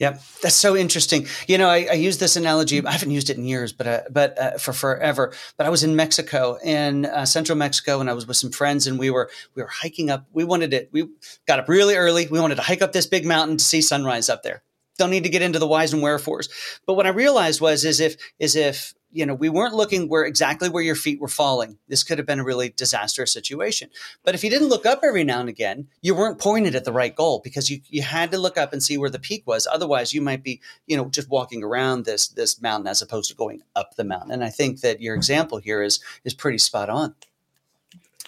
Yep, 0.00 0.22
that's 0.40 0.54
so 0.54 0.74
interesting. 0.74 1.26
You 1.46 1.58
know, 1.58 1.68
I, 1.68 1.86
I, 1.90 1.92
use 1.92 2.16
this 2.16 2.34
analogy. 2.34 2.82
I 2.84 2.90
haven't 2.90 3.10
used 3.10 3.28
it 3.28 3.36
in 3.36 3.44
years, 3.44 3.74
but 3.74 3.86
uh, 3.86 4.00
but 4.10 4.38
uh, 4.38 4.50
for 4.56 4.72
forever. 4.72 5.34
But 5.58 5.66
I 5.66 5.68
was 5.68 5.84
in 5.84 5.94
Mexico, 5.94 6.56
in 6.64 7.04
uh, 7.04 7.26
central 7.26 7.58
Mexico, 7.58 8.00
and 8.00 8.08
I 8.08 8.14
was 8.14 8.26
with 8.26 8.38
some 8.38 8.50
friends, 8.50 8.86
and 8.86 8.98
we 8.98 9.10
were 9.10 9.28
we 9.54 9.62
were 9.62 9.68
hiking 9.68 10.08
up. 10.08 10.24
We 10.32 10.44
wanted 10.44 10.72
it. 10.72 10.88
We 10.90 11.10
got 11.46 11.58
up 11.58 11.68
really 11.68 11.96
early. 11.96 12.26
We 12.28 12.40
wanted 12.40 12.54
to 12.54 12.62
hike 12.62 12.80
up 12.80 12.92
this 12.92 13.06
big 13.06 13.26
mountain 13.26 13.58
to 13.58 13.64
see 13.64 13.82
sunrise 13.82 14.30
up 14.30 14.42
there. 14.42 14.62
Don't 14.96 15.10
need 15.10 15.24
to 15.24 15.30
get 15.30 15.42
into 15.42 15.58
the 15.58 15.66
whys 15.66 15.92
and 15.92 16.02
wherefores. 16.02 16.48
But 16.86 16.94
what 16.94 17.06
I 17.06 17.10
realized 17.10 17.60
was, 17.60 17.84
is 17.84 18.00
if 18.00 18.16
is 18.38 18.56
if 18.56 18.94
you 19.12 19.26
know, 19.26 19.34
we 19.34 19.48
weren't 19.48 19.74
looking 19.74 20.08
where 20.08 20.24
exactly 20.24 20.68
where 20.68 20.82
your 20.82 20.94
feet 20.94 21.20
were 21.20 21.28
falling. 21.28 21.78
This 21.88 22.02
could 22.02 22.18
have 22.18 22.26
been 22.26 22.40
a 22.40 22.44
really 22.44 22.70
disastrous 22.70 23.32
situation. 23.32 23.90
But 24.24 24.34
if 24.34 24.44
you 24.44 24.50
didn't 24.50 24.68
look 24.68 24.86
up 24.86 25.00
every 25.02 25.24
now 25.24 25.40
and 25.40 25.48
again, 25.48 25.88
you 26.00 26.14
weren't 26.14 26.38
pointed 26.38 26.74
at 26.74 26.84
the 26.84 26.92
right 26.92 27.14
goal 27.14 27.40
because 27.42 27.70
you, 27.70 27.80
you 27.88 28.02
had 28.02 28.30
to 28.30 28.38
look 28.38 28.56
up 28.56 28.72
and 28.72 28.82
see 28.82 28.98
where 28.98 29.10
the 29.10 29.18
peak 29.18 29.46
was. 29.46 29.66
Otherwise, 29.70 30.12
you 30.12 30.20
might 30.20 30.42
be, 30.42 30.60
you 30.86 30.96
know, 30.96 31.08
just 31.08 31.28
walking 31.28 31.64
around 31.64 32.04
this 32.04 32.28
this 32.28 32.60
mountain 32.62 32.86
as 32.86 33.02
opposed 33.02 33.30
to 33.30 33.36
going 33.36 33.62
up 33.74 33.96
the 33.96 34.04
mountain. 34.04 34.30
And 34.30 34.44
I 34.44 34.50
think 34.50 34.80
that 34.80 35.00
your 35.00 35.14
example 35.14 35.58
here 35.58 35.82
is 35.82 36.00
is 36.24 36.34
pretty 36.34 36.58
spot 36.58 36.88
on. 36.88 37.14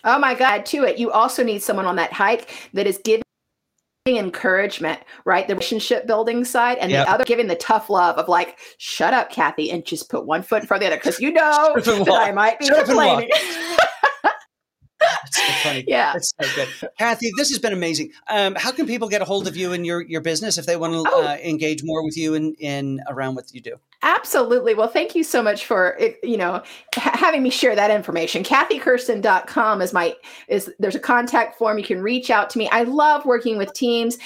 Oh 0.04 0.18
my 0.18 0.34
God, 0.34 0.66
to 0.66 0.84
it. 0.84 0.98
You 0.98 1.12
also 1.12 1.44
need 1.44 1.62
someone 1.62 1.86
on 1.86 1.96
that 1.96 2.12
hike 2.12 2.70
that 2.72 2.88
is 2.88 2.98
giving 3.04 3.22
encouragement, 4.06 5.00
right? 5.24 5.46
The 5.46 5.54
relationship 5.54 6.06
building 6.06 6.44
side, 6.44 6.78
and 6.78 6.90
yep. 6.90 7.06
the 7.06 7.12
other 7.12 7.24
giving 7.24 7.46
the 7.46 7.54
tough 7.54 7.88
love 7.88 8.16
of 8.16 8.28
like, 8.28 8.58
shut 8.78 9.14
up, 9.14 9.30
Kathy, 9.30 9.70
and 9.70 9.84
just 9.84 10.10
put 10.10 10.26
one 10.26 10.42
foot 10.42 10.62
in 10.62 10.66
front 10.66 10.82
of 10.82 10.88
the 10.88 10.92
other 10.92 11.00
because 11.00 11.20
you 11.20 11.32
know 11.32 11.74
that 11.84 12.08
I 12.08 12.32
might 12.32 12.58
be 12.58 12.68
complaining. 12.68 13.30
That's 15.00 15.36
so 15.36 15.52
funny. 15.62 15.84
Yeah. 15.88 16.12
That's 16.12 16.32
so 16.40 16.48
good. 16.54 16.90
Kathy, 16.98 17.30
this 17.36 17.50
has 17.50 17.58
been 17.58 17.72
amazing. 17.72 18.12
Um, 18.28 18.54
how 18.56 18.72
can 18.72 18.86
people 18.86 19.08
get 19.08 19.22
a 19.22 19.24
hold 19.24 19.46
of 19.46 19.56
you 19.56 19.72
and 19.72 19.84
your, 19.84 20.02
your 20.02 20.20
business 20.20 20.58
if 20.58 20.66
they 20.66 20.76
want 20.76 20.92
to 20.92 21.04
oh. 21.08 21.24
uh, 21.24 21.36
engage 21.42 21.82
more 21.82 22.04
with 22.04 22.16
you 22.16 22.34
in, 22.34 22.54
in 22.54 23.00
around 23.08 23.34
what 23.34 23.52
you 23.52 23.60
do? 23.60 23.76
Absolutely. 24.04 24.74
Well, 24.74 24.88
thank 24.88 25.14
you 25.14 25.22
so 25.22 25.42
much 25.42 25.64
for 25.64 25.96
eh, 26.00 26.14
you 26.24 26.36
know 26.36 26.62
having 26.94 27.42
me 27.42 27.50
share 27.50 27.76
that 27.76 27.90
information. 27.90 28.42
KathyKirsten.com 28.42 29.80
is 29.80 29.92
my 29.92 30.16
is 30.48 30.72
there's 30.80 30.96
a 30.96 31.00
contact 31.00 31.56
form. 31.56 31.78
You 31.78 31.84
can 31.84 32.02
reach 32.02 32.28
out 32.28 32.50
to 32.50 32.58
me. 32.58 32.68
I 32.70 32.82
love 32.82 33.24
working 33.24 33.58
with 33.58 33.72
teams. 33.74 34.18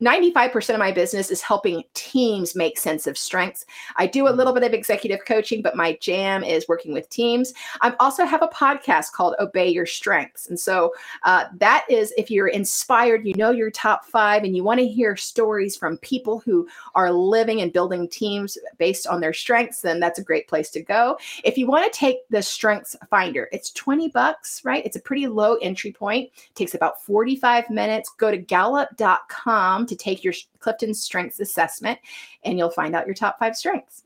95% 0.00 0.74
of 0.74 0.78
my 0.78 0.92
business 0.92 1.30
is 1.30 1.40
helping 1.40 1.82
teams 1.94 2.54
make 2.54 2.78
sense 2.78 3.06
of 3.06 3.18
strengths. 3.18 3.66
I 3.96 4.06
do 4.06 4.28
a 4.28 4.30
little 4.30 4.52
bit 4.52 4.62
of 4.62 4.72
executive 4.72 5.24
coaching, 5.24 5.62
but 5.62 5.76
my 5.76 5.96
jam 6.00 6.42
is 6.44 6.68
working 6.68 6.92
with 6.92 7.08
teams. 7.08 7.52
I 7.80 7.94
also 8.00 8.24
have 8.24 8.42
a 8.42 8.48
podcast 8.48 9.12
called 9.12 9.34
Obey 9.38 9.68
Your 9.68 9.86
Strengths. 9.86 10.48
And 10.48 10.58
so 10.58 10.92
uh, 11.22 11.44
that 11.56 11.84
is 11.88 12.12
if 12.16 12.30
you're 12.30 12.48
inspired, 12.48 13.26
you 13.26 13.34
know 13.34 13.50
your 13.50 13.70
top 13.70 14.04
five, 14.04 14.44
and 14.44 14.56
you 14.56 14.64
want 14.64 14.80
to 14.80 14.86
hear 14.86 15.16
stories 15.16 15.76
from 15.76 15.98
people 15.98 16.40
who 16.40 16.68
are 16.94 17.12
living 17.12 17.60
and 17.60 17.72
building 17.72 18.08
teams 18.08 18.58
based 18.78 19.06
on 19.06 19.20
their 19.20 19.32
strengths, 19.32 19.80
then 19.80 20.00
that's 20.00 20.18
a 20.18 20.24
great 20.24 20.48
place 20.48 20.70
to 20.70 20.82
go. 20.82 21.18
If 21.44 21.56
you 21.56 21.66
want 21.66 21.90
to 21.90 21.98
take 21.98 22.28
the 22.30 22.42
Strengths 22.42 22.96
Finder, 23.10 23.48
it's 23.52 23.70
20 23.72 24.08
bucks, 24.08 24.64
right? 24.64 24.84
It's 24.84 24.96
a 24.96 25.00
pretty 25.00 25.26
low 25.26 25.56
entry 25.56 25.92
point. 25.92 26.30
It 26.36 26.54
takes 26.54 26.74
about 26.74 27.02
45 27.04 27.70
minutes. 27.70 28.10
Go 28.16 28.30
to 28.30 28.38
gallup.com 28.38 29.83
to 29.86 29.94
to 29.96 30.04
take 30.04 30.24
your 30.24 30.34
Clifton 30.58 30.94
Strengths 30.94 31.40
Assessment, 31.40 31.98
and 32.42 32.58
you'll 32.58 32.70
find 32.70 32.94
out 32.94 33.06
your 33.06 33.14
top 33.14 33.38
five 33.38 33.56
strengths. 33.56 34.02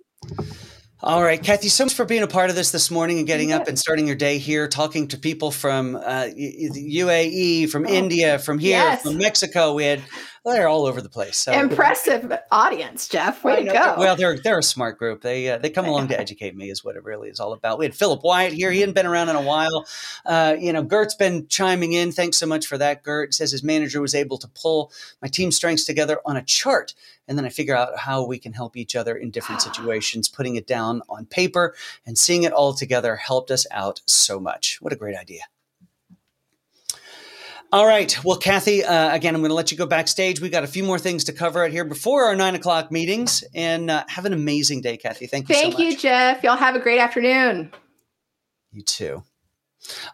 All 1.00 1.22
right, 1.22 1.40
Kathy, 1.40 1.68
so 1.68 1.84
much 1.84 1.94
for 1.94 2.04
being 2.04 2.24
a 2.24 2.26
part 2.26 2.50
of 2.50 2.56
this 2.56 2.72
this 2.72 2.90
morning 2.90 3.18
and 3.18 3.26
getting 3.26 3.52
up 3.52 3.68
and 3.68 3.78
starting 3.78 4.08
your 4.08 4.16
day 4.16 4.38
here, 4.38 4.66
talking 4.66 5.06
to 5.08 5.16
people 5.16 5.52
from 5.52 5.94
uh, 5.94 6.26
UAE, 6.34 7.70
from 7.70 7.86
oh, 7.86 7.88
India, 7.88 8.40
from 8.40 8.58
here, 8.58 8.78
yes. 8.78 9.02
from 9.02 9.16
Mexico. 9.16 9.74
We 9.74 9.84
had 9.84 10.02
they're 10.52 10.68
all 10.68 10.86
over 10.86 11.00
the 11.00 11.08
place. 11.08 11.36
So. 11.36 11.52
Impressive 11.52 12.32
audience, 12.50 13.08
Jeff. 13.08 13.44
Way 13.44 13.64
to 13.64 13.72
go. 13.72 13.94
Well, 13.98 14.16
they're 14.16 14.38
they're 14.38 14.58
a 14.58 14.62
smart 14.62 14.98
group. 14.98 15.22
They 15.22 15.50
uh, 15.50 15.58
they 15.58 15.70
come 15.70 15.86
along 15.86 16.08
to 16.08 16.18
educate 16.18 16.56
me, 16.56 16.70
is 16.70 16.84
what 16.84 16.96
it 16.96 17.04
really 17.04 17.28
is 17.28 17.40
all 17.40 17.52
about. 17.52 17.78
We 17.78 17.84
had 17.84 17.94
Philip 17.94 18.22
Wyatt 18.22 18.52
here. 18.52 18.70
He 18.70 18.80
hadn't 18.80 18.94
been 18.94 19.06
around 19.06 19.28
in 19.28 19.36
a 19.36 19.42
while. 19.42 19.86
Uh, 20.26 20.56
you 20.58 20.72
know, 20.72 20.82
Gert's 20.82 21.14
been 21.14 21.46
chiming 21.48 21.92
in. 21.92 22.12
Thanks 22.12 22.38
so 22.38 22.46
much 22.46 22.66
for 22.66 22.78
that, 22.78 23.02
Gert. 23.02 23.34
Says 23.34 23.52
his 23.52 23.62
manager 23.62 24.00
was 24.00 24.14
able 24.14 24.38
to 24.38 24.48
pull 24.48 24.92
my 25.22 25.28
team 25.28 25.50
strengths 25.50 25.84
together 25.84 26.20
on 26.24 26.36
a 26.36 26.42
chart, 26.42 26.94
and 27.26 27.36
then 27.38 27.44
I 27.44 27.50
figure 27.50 27.76
out 27.76 27.98
how 27.98 28.24
we 28.24 28.38
can 28.38 28.52
help 28.52 28.76
each 28.76 28.96
other 28.96 29.16
in 29.16 29.30
different 29.30 29.62
situations. 29.62 30.28
Putting 30.28 30.56
it 30.56 30.66
down 30.66 31.02
on 31.08 31.26
paper 31.26 31.74
and 32.06 32.16
seeing 32.16 32.42
it 32.42 32.52
all 32.52 32.74
together 32.74 33.16
helped 33.16 33.50
us 33.50 33.66
out 33.70 34.00
so 34.06 34.40
much. 34.40 34.78
What 34.80 34.92
a 34.92 34.96
great 34.96 35.16
idea. 35.16 35.42
All 37.70 37.86
right. 37.86 38.16
Well, 38.24 38.38
Kathy, 38.38 38.82
uh, 38.82 39.14
again, 39.14 39.34
I'm 39.34 39.42
going 39.42 39.50
to 39.50 39.54
let 39.54 39.70
you 39.70 39.76
go 39.76 39.84
backstage. 39.84 40.40
We've 40.40 40.50
got 40.50 40.64
a 40.64 40.68
few 40.68 40.82
more 40.82 40.98
things 40.98 41.24
to 41.24 41.34
cover 41.34 41.62
out 41.62 41.70
here 41.70 41.84
before 41.84 42.24
our 42.24 42.34
nine 42.34 42.54
o'clock 42.54 42.90
meetings. 42.90 43.44
And 43.54 43.90
uh, 43.90 44.04
have 44.08 44.24
an 44.24 44.32
amazing 44.32 44.80
day, 44.80 44.96
Kathy. 44.96 45.26
Thank 45.26 45.50
you 45.50 45.54
Thank 45.54 45.74
so 45.74 45.80
you, 45.80 45.96
Jeff. 45.96 46.42
Y'all 46.42 46.56
have 46.56 46.76
a 46.76 46.78
great 46.78 46.98
afternoon. 46.98 47.70
You 48.72 48.82
too. 48.82 49.22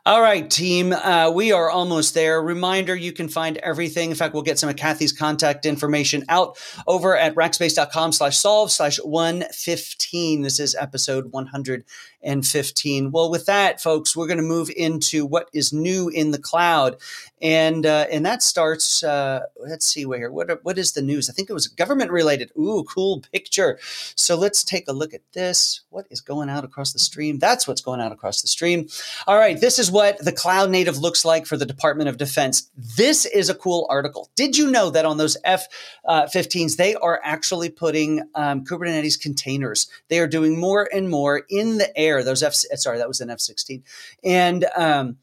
All 0.04 0.20
right, 0.20 0.48
team. 0.50 0.92
Uh, 0.92 1.30
we 1.30 1.50
are 1.50 1.70
almost 1.70 2.12
there. 2.12 2.42
Reminder 2.42 2.94
you 2.94 3.12
can 3.12 3.28
find 3.28 3.56
everything. 3.58 4.10
In 4.10 4.16
fact, 4.16 4.34
we'll 4.34 4.42
get 4.42 4.58
some 4.58 4.68
of 4.68 4.76
Kathy's 4.76 5.12
contact 5.12 5.64
information 5.64 6.22
out 6.28 6.58
over 6.86 7.16
at 7.16 7.34
rackspace.com 7.34 8.12
slash 8.12 8.36
solve 8.36 8.70
slash 8.70 8.98
115. 8.98 10.42
This 10.42 10.60
is 10.60 10.74
episode 10.74 11.32
115. 11.32 13.10
Well, 13.10 13.30
with 13.30 13.46
that, 13.46 13.80
folks, 13.80 14.14
we're 14.14 14.26
going 14.26 14.36
to 14.36 14.42
move 14.42 14.70
into 14.76 15.24
what 15.24 15.48
is 15.54 15.72
new 15.72 16.10
in 16.10 16.30
the 16.30 16.38
cloud. 16.38 16.96
And 17.40 17.84
uh, 17.86 18.06
and 18.10 18.24
that 18.24 18.42
starts, 18.42 19.02
uh, 19.02 19.40
let's 19.56 19.86
see 19.86 20.06
where, 20.06 20.30
what, 20.30 20.62
what 20.64 20.78
is 20.78 20.92
the 20.92 21.02
news? 21.02 21.28
I 21.28 21.32
think 21.32 21.48
it 21.50 21.54
was 21.54 21.68
government 21.68 22.10
related. 22.10 22.52
Ooh, 22.58 22.84
cool 22.84 23.22
picture. 23.32 23.78
So 24.14 24.36
let's 24.36 24.62
take 24.62 24.88
a 24.88 24.92
look 24.92 25.14
at 25.14 25.20
this. 25.32 25.82
What 25.90 26.06
is 26.10 26.20
going 26.20 26.48
out 26.48 26.64
across 26.64 26.92
the 26.92 26.98
stream? 26.98 27.38
That's 27.38 27.66
what's 27.66 27.82
going 27.82 28.00
out 28.00 28.12
across 28.12 28.42
the 28.42 28.48
stream. 28.48 28.88
All 29.26 29.38
right 29.38 29.53
this 29.60 29.78
is 29.78 29.90
what 29.90 30.18
the 30.18 30.32
cloud 30.32 30.70
native 30.70 30.98
looks 30.98 31.24
like 31.24 31.46
for 31.46 31.56
the 31.56 31.66
Department 31.66 32.08
of 32.08 32.16
Defense. 32.16 32.70
This 32.76 33.24
is 33.26 33.48
a 33.48 33.54
cool 33.54 33.86
article. 33.90 34.30
Did 34.36 34.56
you 34.56 34.70
know 34.70 34.90
that 34.90 35.04
on 35.04 35.16
those 35.16 35.36
F 35.44 35.66
uh, 36.04 36.24
15s, 36.24 36.76
they 36.76 36.94
are 36.94 37.20
actually 37.22 37.70
putting 37.70 38.22
um, 38.34 38.64
Kubernetes 38.64 39.20
containers? 39.20 39.88
They 40.08 40.18
are 40.18 40.26
doing 40.26 40.58
more 40.58 40.88
and 40.92 41.08
more 41.08 41.42
in 41.48 41.78
the 41.78 41.96
air. 41.96 42.22
Those 42.22 42.42
F, 42.42 42.54
sorry, 42.54 42.98
that 42.98 43.08
was 43.08 43.20
an 43.20 43.30
F 43.30 43.40
16. 43.40 43.82
And, 44.22 44.64
um, 44.76 45.16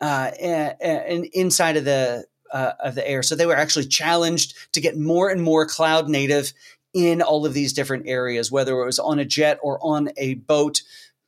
uh, 0.00 0.30
and 0.40 1.24
inside 1.32 1.76
of 1.76 1.84
the, 1.84 2.24
uh, 2.52 2.72
of 2.80 2.94
the 2.94 3.08
air. 3.08 3.22
So 3.22 3.34
they 3.34 3.46
were 3.46 3.56
actually 3.56 3.86
challenged 3.86 4.54
to 4.72 4.80
get 4.80 4.98
more 4.98 5.30
and 5.30 5.42
more 5.42 5.66
cloud 5.66 6.08
native 6.08 6.52
in 6.94 7.20
all 7.20 7.44
of 7.44 7.52
these 7.52 7.72
different 7.72 8.06
areas, 8.06 8.52
whether 8.52 8.80
it 8.80 8.86
was 8.86 9.00
on 9.00 9.18
a 9.18 9.24
jet 9.24 9.58
or 9.62 9.78
on 9.82 10.10
a 10.16 10.34
boat 10.34 10.82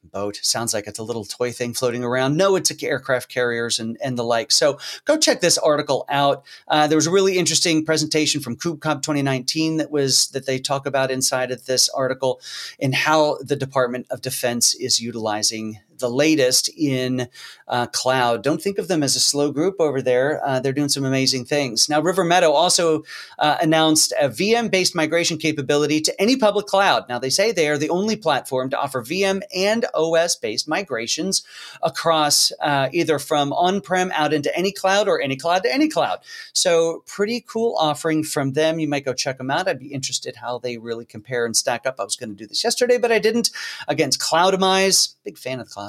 boat. 0.07 0.39
Sounds 0.43 0.73
like 0.73 0.87
it's 0.87 0.99
a 0.99 1.03
little 1.03 1.25
toy 1.25 1.53
thing 1.53 1.75
floating 1.75 2.05
around. 2.05 2.37
No, 2.37 2.57
it's 2.57 2.71
aircraft 2.83 3.29
carriers 3.29 3.79
and, 3.79 3.97
and 4.03 4.19
the 4.19 4.25
like. 4.25 4.53
So 4.53 4.79
go 5.05 5.17
check 5.17 5.41
this 5.41 5.59
article 5.59 6.05
out. 6.09 6.45
Uh, 6.69 6.87
there 6.87 6.97
was 6.97 7.07
a 7.07 7.11
really 7.11 7.39
interesting 7.39 7.85
presentation 7.85 8.41
from 8.41 8.57
KubeCon 8.57 9.03
2019 9.03 9.79
that 9.79 9.91
was 9.91 10.29
that 10.29 10.47
they 10.47 10.59
talk 10.59 10.87
about 10.87 11.11
inside 11.11 11.51
of 11.51 11.67
this 11.67 11.89
article 11.89 12.41
and 12.81 12.95
how 12.95 13.39
the 13.41 13.57
Department 13.57 14.07
of 14.11 14.23
Defense 14.23 14.75
is 14.75 15.01
utilizing 15.01 15.81
the 15.99 16.11
latest 16.11 16.71
in 16.77 17.29
uh, 17.69 17.87
cloud. 17.87 18.43
Don't 18.43 18.63
think 18.63 18.79
of 18.79 18.89
them 18.89 19.03
as 19.03 19.17
a 19.17 19.21
slow 19.21 19.51
group 19.51 19.77
over 19.81 20.01
there. 20.01 20.41
Uh, 20.45 20.61
they're 20.61 20.73
doing 20.73 20.89
some 20.89 21.05
amazing 21.05 21.45
things. 21.45 21.89
Now, 21.89 22.01
River 22.01 22.25
Meadow 22.25 22.53
also 22.53 23.03
uh, 23.39 23.57
announced 23.61 24.13
a 24.21 24.29
VM 24.29 24.71
based 24.71 24.95
migration 24.95 25.39
capability 25.39 26.01
to 26.03 26.21
any 26.21 26.37
public 26.37 26.67
cloud. 26.67 27.09
Now, 27.09 27.19
they 27.19 27.31
say 27.31 27.53
they 27.53 27.69
are 27.69 27.79
the 27.79 27.91
only 27.91 28.17
platform 28.17 28.71
to 28.71 28.79
offer 28.79 29.03
VM 29.03 29.43
and 29.55 29.85
OS 29.95 30.37
based 30.37 30.69
migrations 30.69 31.43
across 31.83 32.53
uh, 32.61 32.89
either 32.93 33.19
from 33.19 33.53
on 33.53 33.81
prem 33.81 34.11
out 34.13 34.33
into 34.33 34.55
any 34.57 34.73
cloud 34.73 35.09
or 35.09 35.21
any 35.21 35.37
cloud 35.37 35.63
to 35.65 35.73
any 35.73 35.89
cloud. 35.89 36.21
So, 36.53 37.03
pretty 37.07 37.41
cool 37.41 37.77
offering 37.79 38.23
from 38.23 38.53
them. 38.53 38.79
You 38.79 38.89
might 38.89 39.05
go 39.05 39.13
check 39.13 39.39
them 39.39 39.51
out. 39.51 39.69
I'd 39.69 39.79
be 39.79 39.93
interested 39.93 40.37
how 40.37 40.59
they 40.59 40.79
really 40.79 41.05
compare 41.05 41.47
and 41.47 41.57
stack 41.57 41.87
up. 41.87 41.97
I 41.99 42.05
was 42.05 42.17
going 42.17 42.31
to 42.31 42.37
do 42.37 42.47
this 42.47 42.63
yesterday, 42.63 42.99
but 42.99 43.13
I 43.13 43.19
didn't. 43.19 43.51
Against 43.89 44.21
Cloudamize, 44.21 45.15
big 45.25 45.39
fan 45.39 45.61
of 45.61 45.69
Cloud 45.69 45.86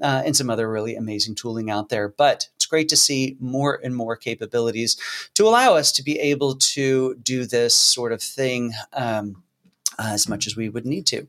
Uh, 0.00 0.22
and 0.24 0.36
some 0.36 0.50
other 0.50 0.70
really 0.70 0.96
amazing 0.96 1.34
tooling 1.34 1.70
out 1.70 1.88
there. 1.88 2.08
But 2.08 2.48
it's 2.56 2.66
great 2.66 2.88
to 2.90 2.96
see 2.96 3.36
more 3.40 3.80
and 3.82 3.94
more 3.94 4.16
capabilities 4.16 4.96
to 5.34 5.46
allow 5.46 5.74
us 5.74 5.92
to 5.92 6.02
be 6.02 6.18
able 6.18 6.56
to 6.56 7.14
do 7.16 7.46
this 7.46 7.74
sort 7.74 8.12
of 8.12 8.22
thing 8.22 8.72
um, 8.92 9.42
as 9.98 10.28
much 10.28 10.46
as 10.46 10.56
we 10.56 10.68
would 10.68 10.86
need 10.86 11.06
to. 11.06 11.26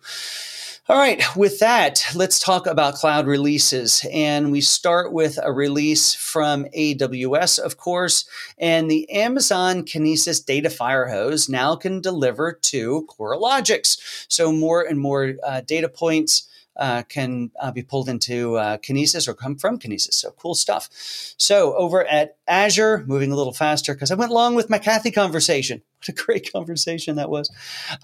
All 0.89 0.97
right, 0.97 1.23
with 1.35 1.59
that, 1.59 2.03
let's 2.15 2.39
talk 2.39 2.65
about 2.65 2.95
cloud 2.95 3.27
releases. 3.27 4.03
And 4.11 4.51
we 4.51 4.59
start 4.59 5.13
with 5.13 5.37
a 5.43 5.51
release 5.53 6.15
from 6.15 6.65
AWS, 6.75 7.59
of 7.59 7.77
course. 7.77 8.27
And 8.57 8.89
the 8.89 9.07
Amazon 9.11 9.83
Kinesis 9.83 10.43
Data 10.43 10.69
Firehose 10.69 11.47
now 11.47 11.75
can 11.75 12.01
deliver 12.01 12.53
to 12.53 13.05
Coralogix. 13.07 14.25
So, 14.29 14.51
more 14.51 14.81
and 14.81 14.99
more 14.99 15.35
uh, 15.45 15.61
data 15.61 15.89
points 15.89 16.47
uh, 16.79 17.03
can 17.03 17.51
uh, 17.59 17.71
be 17.71 17.83
pulled 17.83 18.07
into 18.07 18.55
uh, 18.55 18.77
Kinesis 18.77 19.27
or 19.27 19.33
come 19.33 19.57
from 19.57 19.77
Kinesis. 19.77 20.13
So 20.13 20.31
cool 20.31 20.55
stuff. 20.55 20.89
So 21.37 21.75
over 21.75 22.05
at 22.05 22.37
Azure, 22.47 23.03
moving 23.05 23.31
a 23.31 23.35
little 23.35 23.53
faster 23.53 23.93
because 23.93 24.11
I 24.11 24.15
went 24.15 24.31
long 24.31 24.55
with 24.55 24.69
my 24.69 24.79
Kathy 24.79 25.11
conversation. 25.11 25.81
What 25.99 26.07
a 26.07 26.23
great 26.23 26.53
conversation 26.53 27.17
that 27.17 27.29
was. 27.29 27.51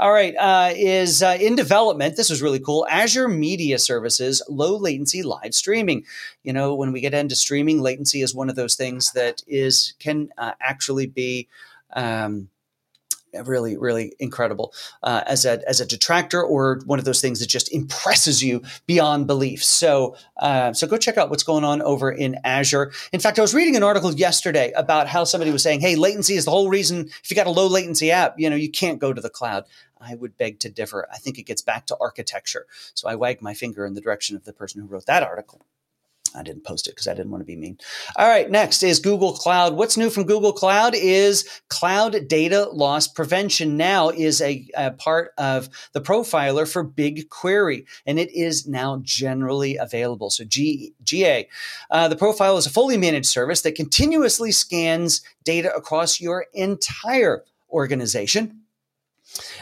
All 0.01 0.11
right, 0.11 0.35
uh, 0.35 0.73
is 0.75 1.23
uh, 1.23 1.37
in 1.39 1.55
development. 1.55 2.17
This 2.17 2.29
was 2.29 2.41
really 2.41 2.59
cool. 2.59 2.85
Azure 2.89 3.29
Media 3.29 3.79
Services, 3.79 4.43
low 4.49 4.75
latency 4.75 5.23
live 5.23 5.53
streaming. 5.53 6.03
You 6.43 6.51
know, 6.51 6.75
when 6.75 6.91
we 6.91 6.99
get 6.99 7.13
into 7.13 7.37
streaming, 7.37 7.79
latency 7.79 8.21
is 8.21 8.35
one 8.35 8.49
of 8.49 8.57
those 8.57 8.75
things 8.75 9.13
that 9.13 9.43
is 9.47 9.93
can 9.99 10.27
uh, 10.37 10.51
actually 10.59 11.07
be. 11.07 11.47
Um, 11.93 12.49
really, 13.43 13.77
really 13.77 14.13
incredible 14.19 14.73
uh, 15.03 15.23
as 15.25 15.45
a 15.45 15.61
as 15.67 15.81
a 15.81 15.85
detractor 15.85 16.41
or 16.41 16.81
one 16.85 16.99
of 16.99 17.05
those 17.05 17.21
things 17.21 17.39
that 17.39 17.49
just 17.49 17.71
impresses 17.73 18.43
you 18.43 18.61
beyond 18.85 19.27
belief. 19.27 19.63
So, 19.63 20.15
uh, 20.37 20.73
so 20.73 20.87
go 20.87 20.97
check 20.97 21.17
out 21.17 21.29
what's 21.29 21.43
going 21.43 21.63
on 21.63 21.81
over 21.81 22.11
in 22.11 22.37
Azure. 22.43 22.91
In 23.11 23.19
fact, 23.19 23.39
I 23.39 23.41
was 23.41 23.53
reading 23.53 23.75
an 23.75 23.83
article 23.83 24.13
yesterday 24.13 24.71
about 24.75 25.07
how 25.07 25.23
somebody 25.23 25.51
was 25.51 25.63
saying, 25.63 25.81
"Hey, 25.81 25.95
latency 25.95 26.35
is 26.35 26.45
the 26.45 26.51
whole 26.51 26.69
reason. 26.69 27.09
If 27.23 27.29
you 27.29 27.35
got 27.35 27.47
a 27.47 27.51
low 27.51 27.67
latency 27.67 28.11
app, 28.11 28.35
you 28.37 28.49
know, 28.49 28.55
you 28.55 28.69
can't 28.69 28.99
go 28.99 29.13
to 29.13 29.21
the 29.21 29.29
cloud." 29.29 29.65
I 29.99 30.15
would 30.15 30.37
beg 30.37 30.59
to 30.59 30.69
differ. 30.69 31.07
I 31.11 31.17
think 31.17 31.39
it 31.39 31.43
gets 31.43 31.61
back 31.61 31.87
to 31.87 31.97
architecture. 31.99 32.67
So 32.93 33.07
I 33.07 33.15
wag 33.15 33.41
my 33.41 33.53
finger 33.53 33.85
in 33.85 33.93
the 33.93 34.01
direction 34.01 34.35
of 34.35 34.43
the 34.43 34.53
person 34.53 34.81
who 34.81 34.87
wrote 34.87 35.05
that 35.07 35.23
article. 35.23 35.65
I 36.35 36.43
didn't 36.43 36.63
post 36.63 36.87
it 36.87 36.91
because 36.91 37.07
I 37.07 37.13
didn't 37.13 37.31
want 37.31 37.41
to 37.41 37.45
be 37.45 37.55
mean. 37.55 37.77
All 38.15 38.27
right, 38.27 38.49
next 38.49 38.83
is 38.83 38.99
Google 38.99 39.33
Cloud. 39.33 39.75
What's 39.75 39.97
new 39.97 40.09
from 40.09 40.25
Google 40.25 40.53
Cloud 40.53 40.93
is 40.95 41.47
cloud 41.69 42.27
data 42.27 42.69
loss 42.71 43.07
prevention 43.07 43.77
now 43.77 44.09
is 44.09 44.41
a, 44.41 44.67
a 44.75 44.91
part 44.91 45.31
of 45.37 45.69
the 45.93 46.01
profiler 46.01 46.69
for 46.71 46.85
BigQuery, 46.85 47.85
and 48.05 48.19
it 48.19 48.31
is 48.31 48.67
now 48.67 48.99
generally 49.03 49.77
available. 49.77 50.29
So 50.29 50.43
G, 50.43 50.93
GA. 51.03 51.47
Uh, 51.89 52.07
the 52.07 52.15
profile 52.15 52.57
is 52.57 52.65
a 52.65 52.71
fully 52.71 52.97
managed 52.97 53.27
service 53.27 53.61
that 53.61 53.75
continuously 53.75 54.51
scans 54.51 55.21
data 55.43 55.73
across 55.75 56.19
your 56.19 56.45
entire 56.53 57.43
organization 57.71 58.64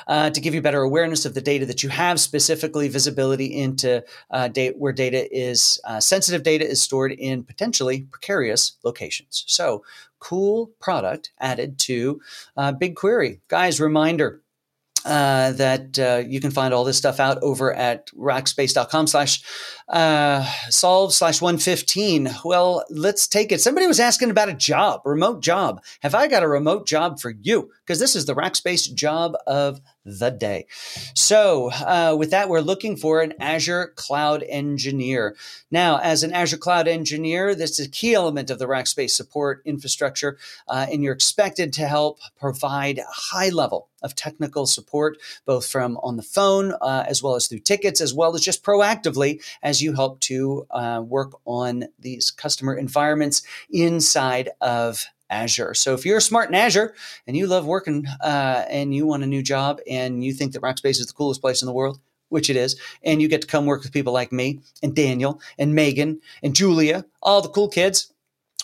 uh, 0.07 0.29
to 0.29 0.41
give 0.41 0.53
you 0.53 0.62
better 0.62 0.81
awareness 0.81 1.25
of 1.25 1.33
the 1.33 1.41
data 1.41 1.65
that 1.65 1.83
you 1.83 1.89
have, 1.89 2.19
specifically 2.19 2.88
visibility 2.88 3.45
into 3.45 4.03
uh, 4.31 4.49
where 4.77 4.93
data 4.93 5.27
is 5.36 5.79
uh, 5.86 5.99
sensitive 5.99 6.43
data 6.43 6.67
is 6.67 6.81
stored 6.81 7.12
in 7.12 7.43
potentially 7.43 8.07
precarious 8.12 8.73
locations. 8.83 9.43
So, 9.47 9.83
cool 10.19 10.71
product 10.79 11.31
added 11.39 11.77
to 11.77 12.21
uh, 12.55 12.71
BigQuery. 12.71 13.41
Guys, 13.49 13.81
reminder 13.81 14.42
uh, 15.06 15.52
that 15.54 16.00
uh, 16.00 16.24
you 16.28 16.39
can 16.39 16.52
find 16.52 16.74
all 16.74 16.84
this 16.84 16.98
stuff 16.98 17.20
out 17.20 17.42
over 17.42 17.74
at 17.74 18.08
rackspace.com 18.12 19.08
slash 19.08 19.44
uh, 19.89 20.46
solve 20.70 21.13
slash 21.13 21.42
115. 21.42 22.30
Well, 22.46 22.86
let's 22.89 23.28
take 23.28 23.52
it. 23.52 23.62
Somebody 23.62 23.88
was 23.88 24.00
asking 24.00 24.30
about 24.30 24.50
a 24.50 24.54
job, 24.54 25.02
remote 25.06 25.42
job. 25.42 25.82
Have 26.02 26.16
I 26.16 26.28
got 26.28 26.44
a 26.44 26.48
remote 26.48 26.88
job 26.88 27.20
for 27.20 27.32
you? 27.32 27.70
Because 27.86 28.00
this 28.00 28.16
is 28.16 28.26
the 28.26 28.36
Rackspace 28.36 28.94
job 28.94 29.36
of 29.46 29.82
the 30.06 30.30
day. 30.30 30.66
So, 31.13 31.72
uh, 31.72 32.16
with 32.18 32.32
that, 32.32 32.50
we're 32.50 32.60
looking 32.60 32.98
for 32.98 33.22
an 33.22 33.34
Azure 33.39 33.94
Cloud 33.96 34.44
Engineer. 34.48 35.36
Now, 35.72 36.00
as 36.00 36.24
an 36.24 36.34
Azure 36.34 36.58
Cloud 36.58 36.88
Engineer, 36.88 37.56
this 37.56 37.80
is 37.80 37.88
a 37.88 37.89
key 37.89 38.13
element 38.13 38.50
of 38.50 38.60
the 38.60 38.68
Rackspace 38.68 39.12
support 39.12 39.62
infrastructure, 39.66 40.38
uh, 40.68 40.88
and 40.92 41.04
you're 41.04 41.13
expected 41.13 41.74
to 41.74 41.88
help 41.88 42.20
provide 42.39 43.00
a 43.00 43.06
high 43.08 43.50
level 43.50 43.89
of 44.02 44.16
technical 44.16 44.66
support, 44.66 45.18
both 45.46 45.66
from 45.66 45.98
on 46.04 46.18
the 46.18 46.24
phone 46.24 46.74
uh, 46.82 47.06
as 47.08 47.24
well 47.24 47.36
as 47.36 47.48
through 47.48 47.60
tickets, 47.60 48.02
as 48.02 48.13
well 48.13 48.36
as 48.36 48.42
just 48.42 48.63
proactively 48.63 49.42
as 49.63 49.82
you 49.82 49.94
help 49.94 50.20
to 50.20 50.68
uh, 50.72 51.02
work 51.04 51.32
on 51.46 51.86
these 51.98 52.30
customer 52.30 52.76
environments 52.76 53.42
inside 53.72 54.50
of 54.60 55.06
Azure. 55.34 55.74
So 55.74 55.93
if 55.93 56.06
you're 56.06 56.19
smart 56.19 56.50
in 56.50 56.56
Azure 56.56 56.93
and 57.28 57.36
you 57.36 57.48
love 57.48 57.65
working 57.65 58.06
uh, 58.22 58.65
and 58.69 58.93
you 58.93 59.06
want 59.06 59.24
a 59.24 59.28
new 59.28 59.41
job 59.41 59.80
and 59.89 60.24
you 60.24 60.34
think 60.34 60.54
that 60.54 60.62
Rackspace 60.62 61.00
is 61.00 61.08
the 61.08 61.13
coolest 61.13 61.41
place 61.41 61.62
in 61.62 61.65
the 61.65 61.74
world, 61.74 62.00
which 62.30 62.50
it 62.50 62.56
is, 62.56 62.80
and 63.04 63.22
you 63.22 63.28
get 63.28 63.41
to 63.41 63.48
come 63.48 63.65
work 63.65 63.84
with 63.84 63.91
people 63.91 64.13
like 64.13 64.32
me 64.32 64.60
and 64.82 64.96
Daniel 64.96 65.41
and 65.58 65.76
Megan 65.76 66.22
and 66.41 66.56
Julia, 66.56 67.06
all 67.22 67.41
the 67.41 67.50
cool 67.50 67.67
kids, 67.67 68.12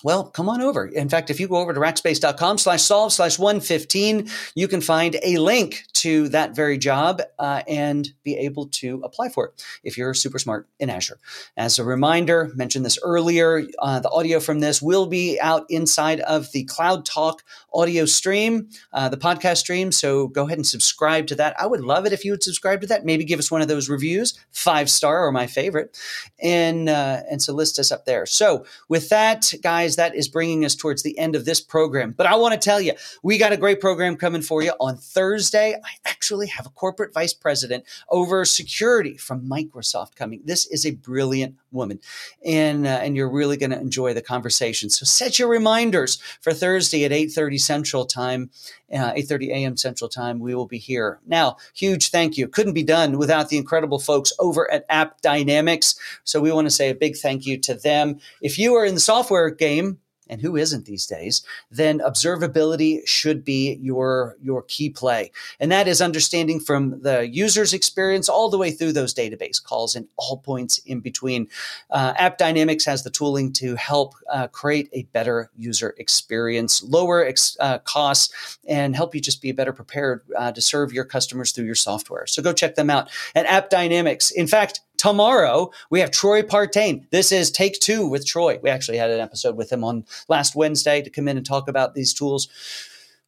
well, 0.03 0.25
come 0.25 0.49
on 0.49 0.61
over. 0.61 0.85
In 0.85 1.09
fact, 1.09 1.29
if 1.29 1.39
you 1.39 1.47
go 1.47 1.57
over 1.57 1.73
to 1.73 1.79
rackspace.com 1.79 2.57
slash 2.57 2.81
solve 2.81 3.13
slash 3.13 3.37
115, 3.37 4.29
you 4.55 4.67
can 4.67 4.81
find 4.81 5.17
a 5.23 5.37
link 5.37 5.83
to 5.93 6.29
that 6.29 6.55
very 6.55 6.77
job 6.77 7.21
uh, 7.37 7.61
and 7.67 8.09
be 8.23 8.37
able 8.37 8.67
to 8.67 9.01
apply 9.03 9.27
for 9.29 9.47
it 9.47 9.65
if 9.83 9.97
you're 9.97 10.13
super 10.13 10.39
smart 10.39 10.67
in 10.79 10.89
Azure. 10.89 11.19
As 11.57 11.77
a 11.77 11.83
reminder, 11.83 12.51
mentioned 12.55 12.85
this 12.85 12.97
earlier, 13.03 13.63
uh, 13.79 13.99
the 13.99 14.09
audio 14.09 14.39
from 14.39 14.59
this 14.59 14.81
will 14.81 15.07
be 15.07 15.39
out 15.41 15.65
inside 15.69 16.21
of 16.21 16.51
the 16.53 16.63
Cloud 16.65 17.05
Talk 17.05 17.43
audio 17.73 18.05
stream, 18.05 18.69
uh, 18.93 19.09
the 19.09 19.17
podcast 19.17 19.57
stream. 19.57 19.91
So 19.91 20.27
go 20.27 20.45
ahead 20.45 20.57
and 20.57 20.65
subscribe 20.65 21.27
to 21.27 21.35
that. 21.35 21.59
I 21.59 21.65
would 21.65 21.81
love 21.81 22.05
it 22.05 22.13
if 22.13 22.23
you 22.23 22.31
would 22.31 22.43
subscribe 22.43 22.81
to 22.81 22.87
that. 22.87 23.03
Maybe 23.03 23.25
give 23.25 23.39
us 23.39 23.51
one 23.51 23.61
of 23.61 23.67
those 23.67 23.89
reviews, 23.89 24.39
five 24.51 24.89
star 24.89 25.25
or 25.25 25.31
my 25.31 25.47
favorite, 25.47 25.97
and 26.41 26.87
uh, 26.87 27.21
and 27.29 27.41
so 27.41 27.53
list 27.53 27.79
us 27.79 27.91
up 27.91 28.05
there. 28.05 28.25
So 28.25 28.65
with 28.87 29.09
that, 29.09 29.53
guys, 29.61 29.88
that 29.95 30.15
is 30.15 30.27
bringing 30.27 30.65
us 30.65 30.75
towards 30.75 31.03
the 31.03 31.17
end 31.17 31.35
of 31.35 31.45
this 31.45 31.61
program. 31.61 32.11
But 32.11 32.27
I 32.27 32.35
want 32.35 32.53
to 32.53 32.59
tell 32.59 32.81
you, 32.81 32.93
we 33.23 33.37
got 33.37 33.51
a 33.51 33.57
great 33.57 33.79
program 33.79 34.15
coming 34.15 34.41
for 34.41 34.61
you 34.61 34.73
on 34.79 34.97
Thursday. 34.97 35.75
I 35.75 35.89
actually 36.05 36.47
have 36.47 36.65
a 36.65 36.71
corporate 36.71 37.13
vice 37.13 37.33
president 37.33 37.85
over 38.09 38.45
security 38.45 39.17
from 39.17 39.47
Microsoft 39.47 40.15
coming. 40.15 40.41
This 40.45 40.65
is 40.67 40.85
a 40.85 40.91
brilliant 40.91 41.55
woman, 41.71 41.99
and 42.45 42.85
uh, 42.85 42.99
and 43.01 43.15
you're 43.15 43.31
really 43.31 43.57
going 43.57 43.71
to 43.71 43.79
enjoy 43.79 44.13
the 44.13 44.21
conversation. 44.21 44.89
So 44.89 45.05
set 45.05 45.39
your 45.39 45.47
reminders 45.47 46.17
for 46.41 46.53
Thursday 46.53 47.05
at 47.05 47.11
8:30 47.11 47.59
Central 47.59 48.05
Time, 48.05 48.49
uh, 48.93 49.13
8:30 49.13 49.49
a.m. 49.49 49.77
Central 49.77 50.09
Time. 50.09 50.39
We 50.39 50.55
will 50.55 50.67
be 50.67 50.77
here. 50.77 51.19
Now, 51.25 51.57
huge 51.73 52.09
thank 52.11 52.37
you. 52.37 52.47
Couldn't 52.47 52.73
be 52.73 52.83
done 52.83 53.17
without 53.17 53.49
the 53.49 53.57
incredible 53.57 53.99
folks 53.99 54.33
over 54.39 54.71
at 54.71 54.85
App 54.89 55.21
Dynamics. 55.21 55.95
So 56.23 56.41
we 56.41 56.51
want 56.51 56.67
to 56.67 56.71
say 56.71 56.89
a 56.89 56.95
big 56.95 57.17
thank 57.17 57.45
you 57.45 57.57
to 57.59 57.73
them. 57.73 58.19
If 58.41 58.57
you 58.57 58.75
are 58.75 58.85
in 58.85 58.93
the 58.93 58.99
software 58.99 59.49
game, 59.49 59.99
and 60.29 60.41
who 60.41 60.55
isn't 60.55 60.85
these 60.85 61.05
days, 61.05 61.43
then 61.71 61.99
observability 61.99 63.05
should 63.05 63.43
be 63.43 63.79
your, 63.81 64.35
your 64.41 64.63
key 64.63 64.89
play. 64.89 65.31
And 65.59 65.71
that 65.71 65.87
is 65.87 66.01
understanding 66.01 66.59
from 66.59 67.01
the 67.01 67.27
user's 67.27 67.73
experience 67.73 68.29
all 68.29 68.49
the 68.49 68.57
way 68.57 68.71
through 68.71 68.93
those 68.93 69.13
database 69.13 69.61
calls 69.61 69.95
and 69.95 70.07
all 70.17 70.37
points 70.37 70.77
in 70.79 70.99
between. 70.99 71.47
Uh, 71.89 72.13
AppDynamics 72.13 72.85
has 72.85 73.03
the 73.03 73.09
tooling 73.09 73.51
to 73.53 73.75
help 73.75 74.13
uh, 74.31 74.47
create 74.47 74.89
a 74.93 75.03
better 75.11 75.49
user 75.57 75.95
experience, 75.97 76.83
lower 76.83 77.25
ex- 77.25 77.57
uh, 77.59 77.79
costs, 77.79 78.57
and 78.67 78.95
help 78.95 79.15
you 79.15 79.21
just 79.21 79.41
be 79.41 79.51
better 79.51 79.73
prepared 79.73 80.21
uh, 80.37 80.51
to 80.51 80.61
serve 80.61 80.93
your 80.93 81.05
customers 81.05 81.51
through 81.51 81.65
your 81.65 81.75
software. 81.75 82.25
So 82.27 82.41
go 82.41 82.53
check 82.53 82.75
them 82.75 82.89
out 82.89 83.09
at 83.35 83.69
Dynamics, 83.69 84.31
In 84.31 84.47
fact, 84.47 84.81
tomorrow 84.99 85.71
we 85.89 86.01
have 86.01 86.11
Troy 86.11 86.43
Partain. 86.43 87.09
This 87.09 87.31
is 87.31 87.49
take 87.49 87.79
two 87.79 88.05
with 88.05 88.27
Troy. 88.27 88.59
We 88.61 88.69
actually 88.69 88.97
had 88.97 89.09
an 89.09 89.21
episode 89.21 89.55
with 89.55 89.71
him 89.71 89.83
on 89.83 90.05
last 90.27 90.55
Wednesday 90.55 91.01
to 91.01 91.09
come 91.09 91.27
in 91.27 91.37
and 91.37 91.45
talk 91.45 91.67
about 91.67 91.95
these 91.95 92.13
tools. 92.13 92.49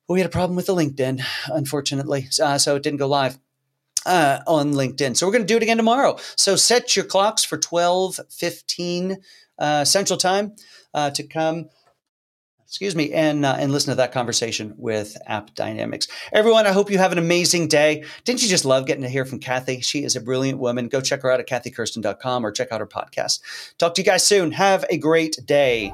we 0.07 0.19
had 0.19 0.27
a 0.27 0.29
problem 0.31 0.57
with 0.57 0.65
the 0.65 0.75
LinkedIn, 0.75 1.23
unfortunately, 1.47 2.27
uh, 2.43 2.57
so 2.57 2.75
it 2.75 2.83
didn't 2.83 2.99
go 2.99 3.07
live. 3.07 3.39
Uh, 4.03 4.39
on 4.47 4.73
LinkedIn. 4.73 5.15
So 5.15 5.27
we're 5.27 5.31
going 5.31 5.43
to 5.43 5.47
do 5.47 5.57
it 5.57 5.61
again 5.61 5.77
tomorrow. 5.77 6.17
So 6.35 6.55
set 6.55 6.95
your 6.95 7.05
clocks 7.05 7.43
for 7.45 7.55
12, 7.55 8.19
15 8.31 9.17
uh, 9.59 9.85
Central 9.85 10.17
Time 10.17 10.55
uh, 10.95 11.11
to 11.11 11.21
come 11.21 11.69
excuse 12.71 12.95
me, 12.95 13.11
and 13.11 13.45
uh, 13.45 13.57
and 13.59 13.73
listen 13.73 13.91
to 13.91 13.95
that 13.95 14.13
conversation 14.13 14.73
with 14.77 15.17
AppDynamics. 15.29 16.07
Everyone, 16.31 16.65
I 16.65 16.71
hope 16.71 16.89
you 16.89 16.99
have 16.99 17.11
an 17.11 17.17
amazing 17.17 17.67
day. 17.67 18.05
Didn't 18.23 18.41
you 18.41 18.47
just 18.47 18.63
love 18.63 18.85
getting 18.85 19.03
to 19.03 19.09
hear 19.09 19.25
from 19.25 19.39
Kathy? 19.39 19.81
She 19.81 20.05
is 20.05 20.15
a 20.15 20.21
brilliant 20.21 20.57
woman. 20.57 20.87
Go 20.87 21.01
check 21.01 21.21
her 21.23 21.31
out 21.31 21.41
at 21.41 21.49
kathykersten.com 21.49 22.45
or 22.45 22.51
check 22.51 22.71
out 22.71 22.79
her 22.79 22.87
podcast. 22.87 23.41
Talk 23.77 23.93
to 23.95 24.01
you 24.01 24.05
guys 24.05 24.23
soon. 24.23 24.53
Have 24.53 24.85
a 24.89 24.97
great 24.97 25.37
day. 25.45 25.91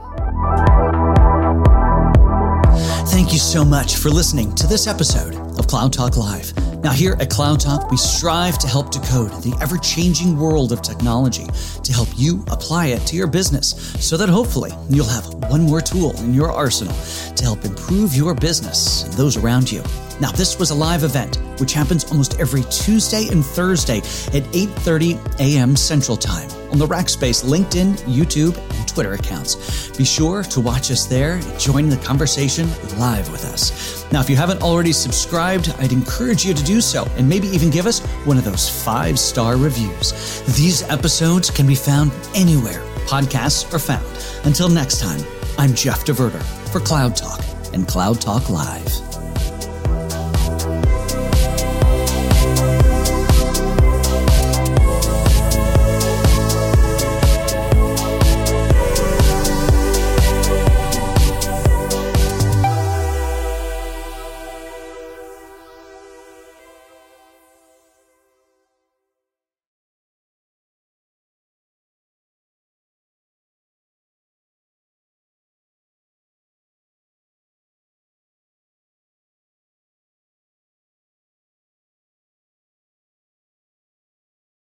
Thank 3.07 3.33
you 3.33 3.39
so 3.39 3.65
much 3.65 3.95
for 3.95 4.09
listening 4.09 4.53
to 4.53 4.67
this 4.67 4.85
episode 4.85 5.33
of 5.57 5.65
Cloud 5.65 5.93
Talk 5.93 6.15
Live. 6.15 6.53
Now, 6.83 6.91
here 6.91 7.17
at 7.19 7.31
Cloud 7.31 7.59
Talk, 7.59 7.89
we 7.89 7.97
strive 7.97 8.59
to 8.59 8.67
help 8.67 8.91
decode 8.91 9.31
the 9.41 9.57
ever 9.61 9.77
changing 9.77 10.37
world 10.37 10.71
of 10.71 10.83
technology 10.83 11.47
to 11.83 11.91
help 11.91 12.07
you 12.15 12.43
apply 12.51 12.87
it 12.87 12.99
to 13.07 13.15
your 13.15 13.25
business 13.25 13.69
so 13.99 14.15
that 14.15 14.29
hopefully 14.29 14.71
you'll 14.87 15.07
have 15.07 15.25
one 15.49 15.63
more 15.63 15.81
tool 15.81 16.15
in 16.17 16.35
your 16.35 16.51
arsenal 16.51 16.95
to 17.35 17.43
help 17.43 17.65
improve 17.65 18.13
your 18.13 18.35
business 18.35 19.03
and 19.03 19.13
those 19.13 19.37
around 19.37 19.71
you. 19.71 19.81
Now, 20.19 20.31
this 20.31 20.59
was 20.59 20.69
a 20.69 20.75
live 20.75 21.03
event 21.03 21.37
which 21.59 21.73
happens 21.73 22.03
almost 22.05 22.39
every 22.39 22.63
Tuesday 22.71 23.27
and 23.29 23.45
Thursday 23.45 23.97
at 23.97 24.43
8:30 24.53 25.39
a.m. 25.39 25.75
Central 25.75 26.17
Time 26.17 26.49
on 26.71 26.79
the 26.79 26.87
Rackspace 26.87 27.43
LinkedIn, 27.43 27.97
YouTube, 28.05 28.57
and 28.57 28.87
Twitter 28.87 29.13
accounts. 29.13 29.89
Be 29.97 30.05
sure 30.05 30.43
to 30.43 30.59
watch 30.59 30.91
us 30.91 31.05
there 31.05 31.33
and 31.33 31.59
join 31.59 31.89
the 31.89 31.97
conversation 31.97 32.67
live 32.97 33.31
with 33.31 33.45
us. 33.45 34.05
Now, 34.11 34.21
if 34.21 34.29
you 34.29 34.35
haven't 34.35 34.61
already 34.61 34.91
subscribed, 34.91 35.73
I'd 35.79 35.91
encourage 35.91 36.45
you 36.45 36.53
to 36.53 36.63
do 36.63 36.76
so 36.81 37.05
and 37.17 37.27
maybe 37.27 37.47
even 37.47 37.69
give 37.69 37.85
us 37.85 37.99
one 38.25 38.37
of 38.37 38.43
those 38.43 38.69
five-star 38.83 39.57
reviews. 39.57 40.41
These 40.55 40.83
episodes 40.89 41.49
can 41.49 41.67
be 41.67 41.75
found 41.75 42.11
anywhere 42.35 42.83
podcasts 43.07 43.73
are 43.73 43.79
found. 43.79 44.05
Until 44.45 44.69
next 44.69 44.99
time, 44.99 45.21
I'm 45.57 45.73
Jeff 45.73 46.05
DeVerter 46.05 46.43
for 46.71 46.79
Cloud 46.79 47.15
Talk 47.15 47.43
and 47.73 47.87
Cloud 47.87 48.21
Talk 48.21 48.49
Live. 48.49 49.06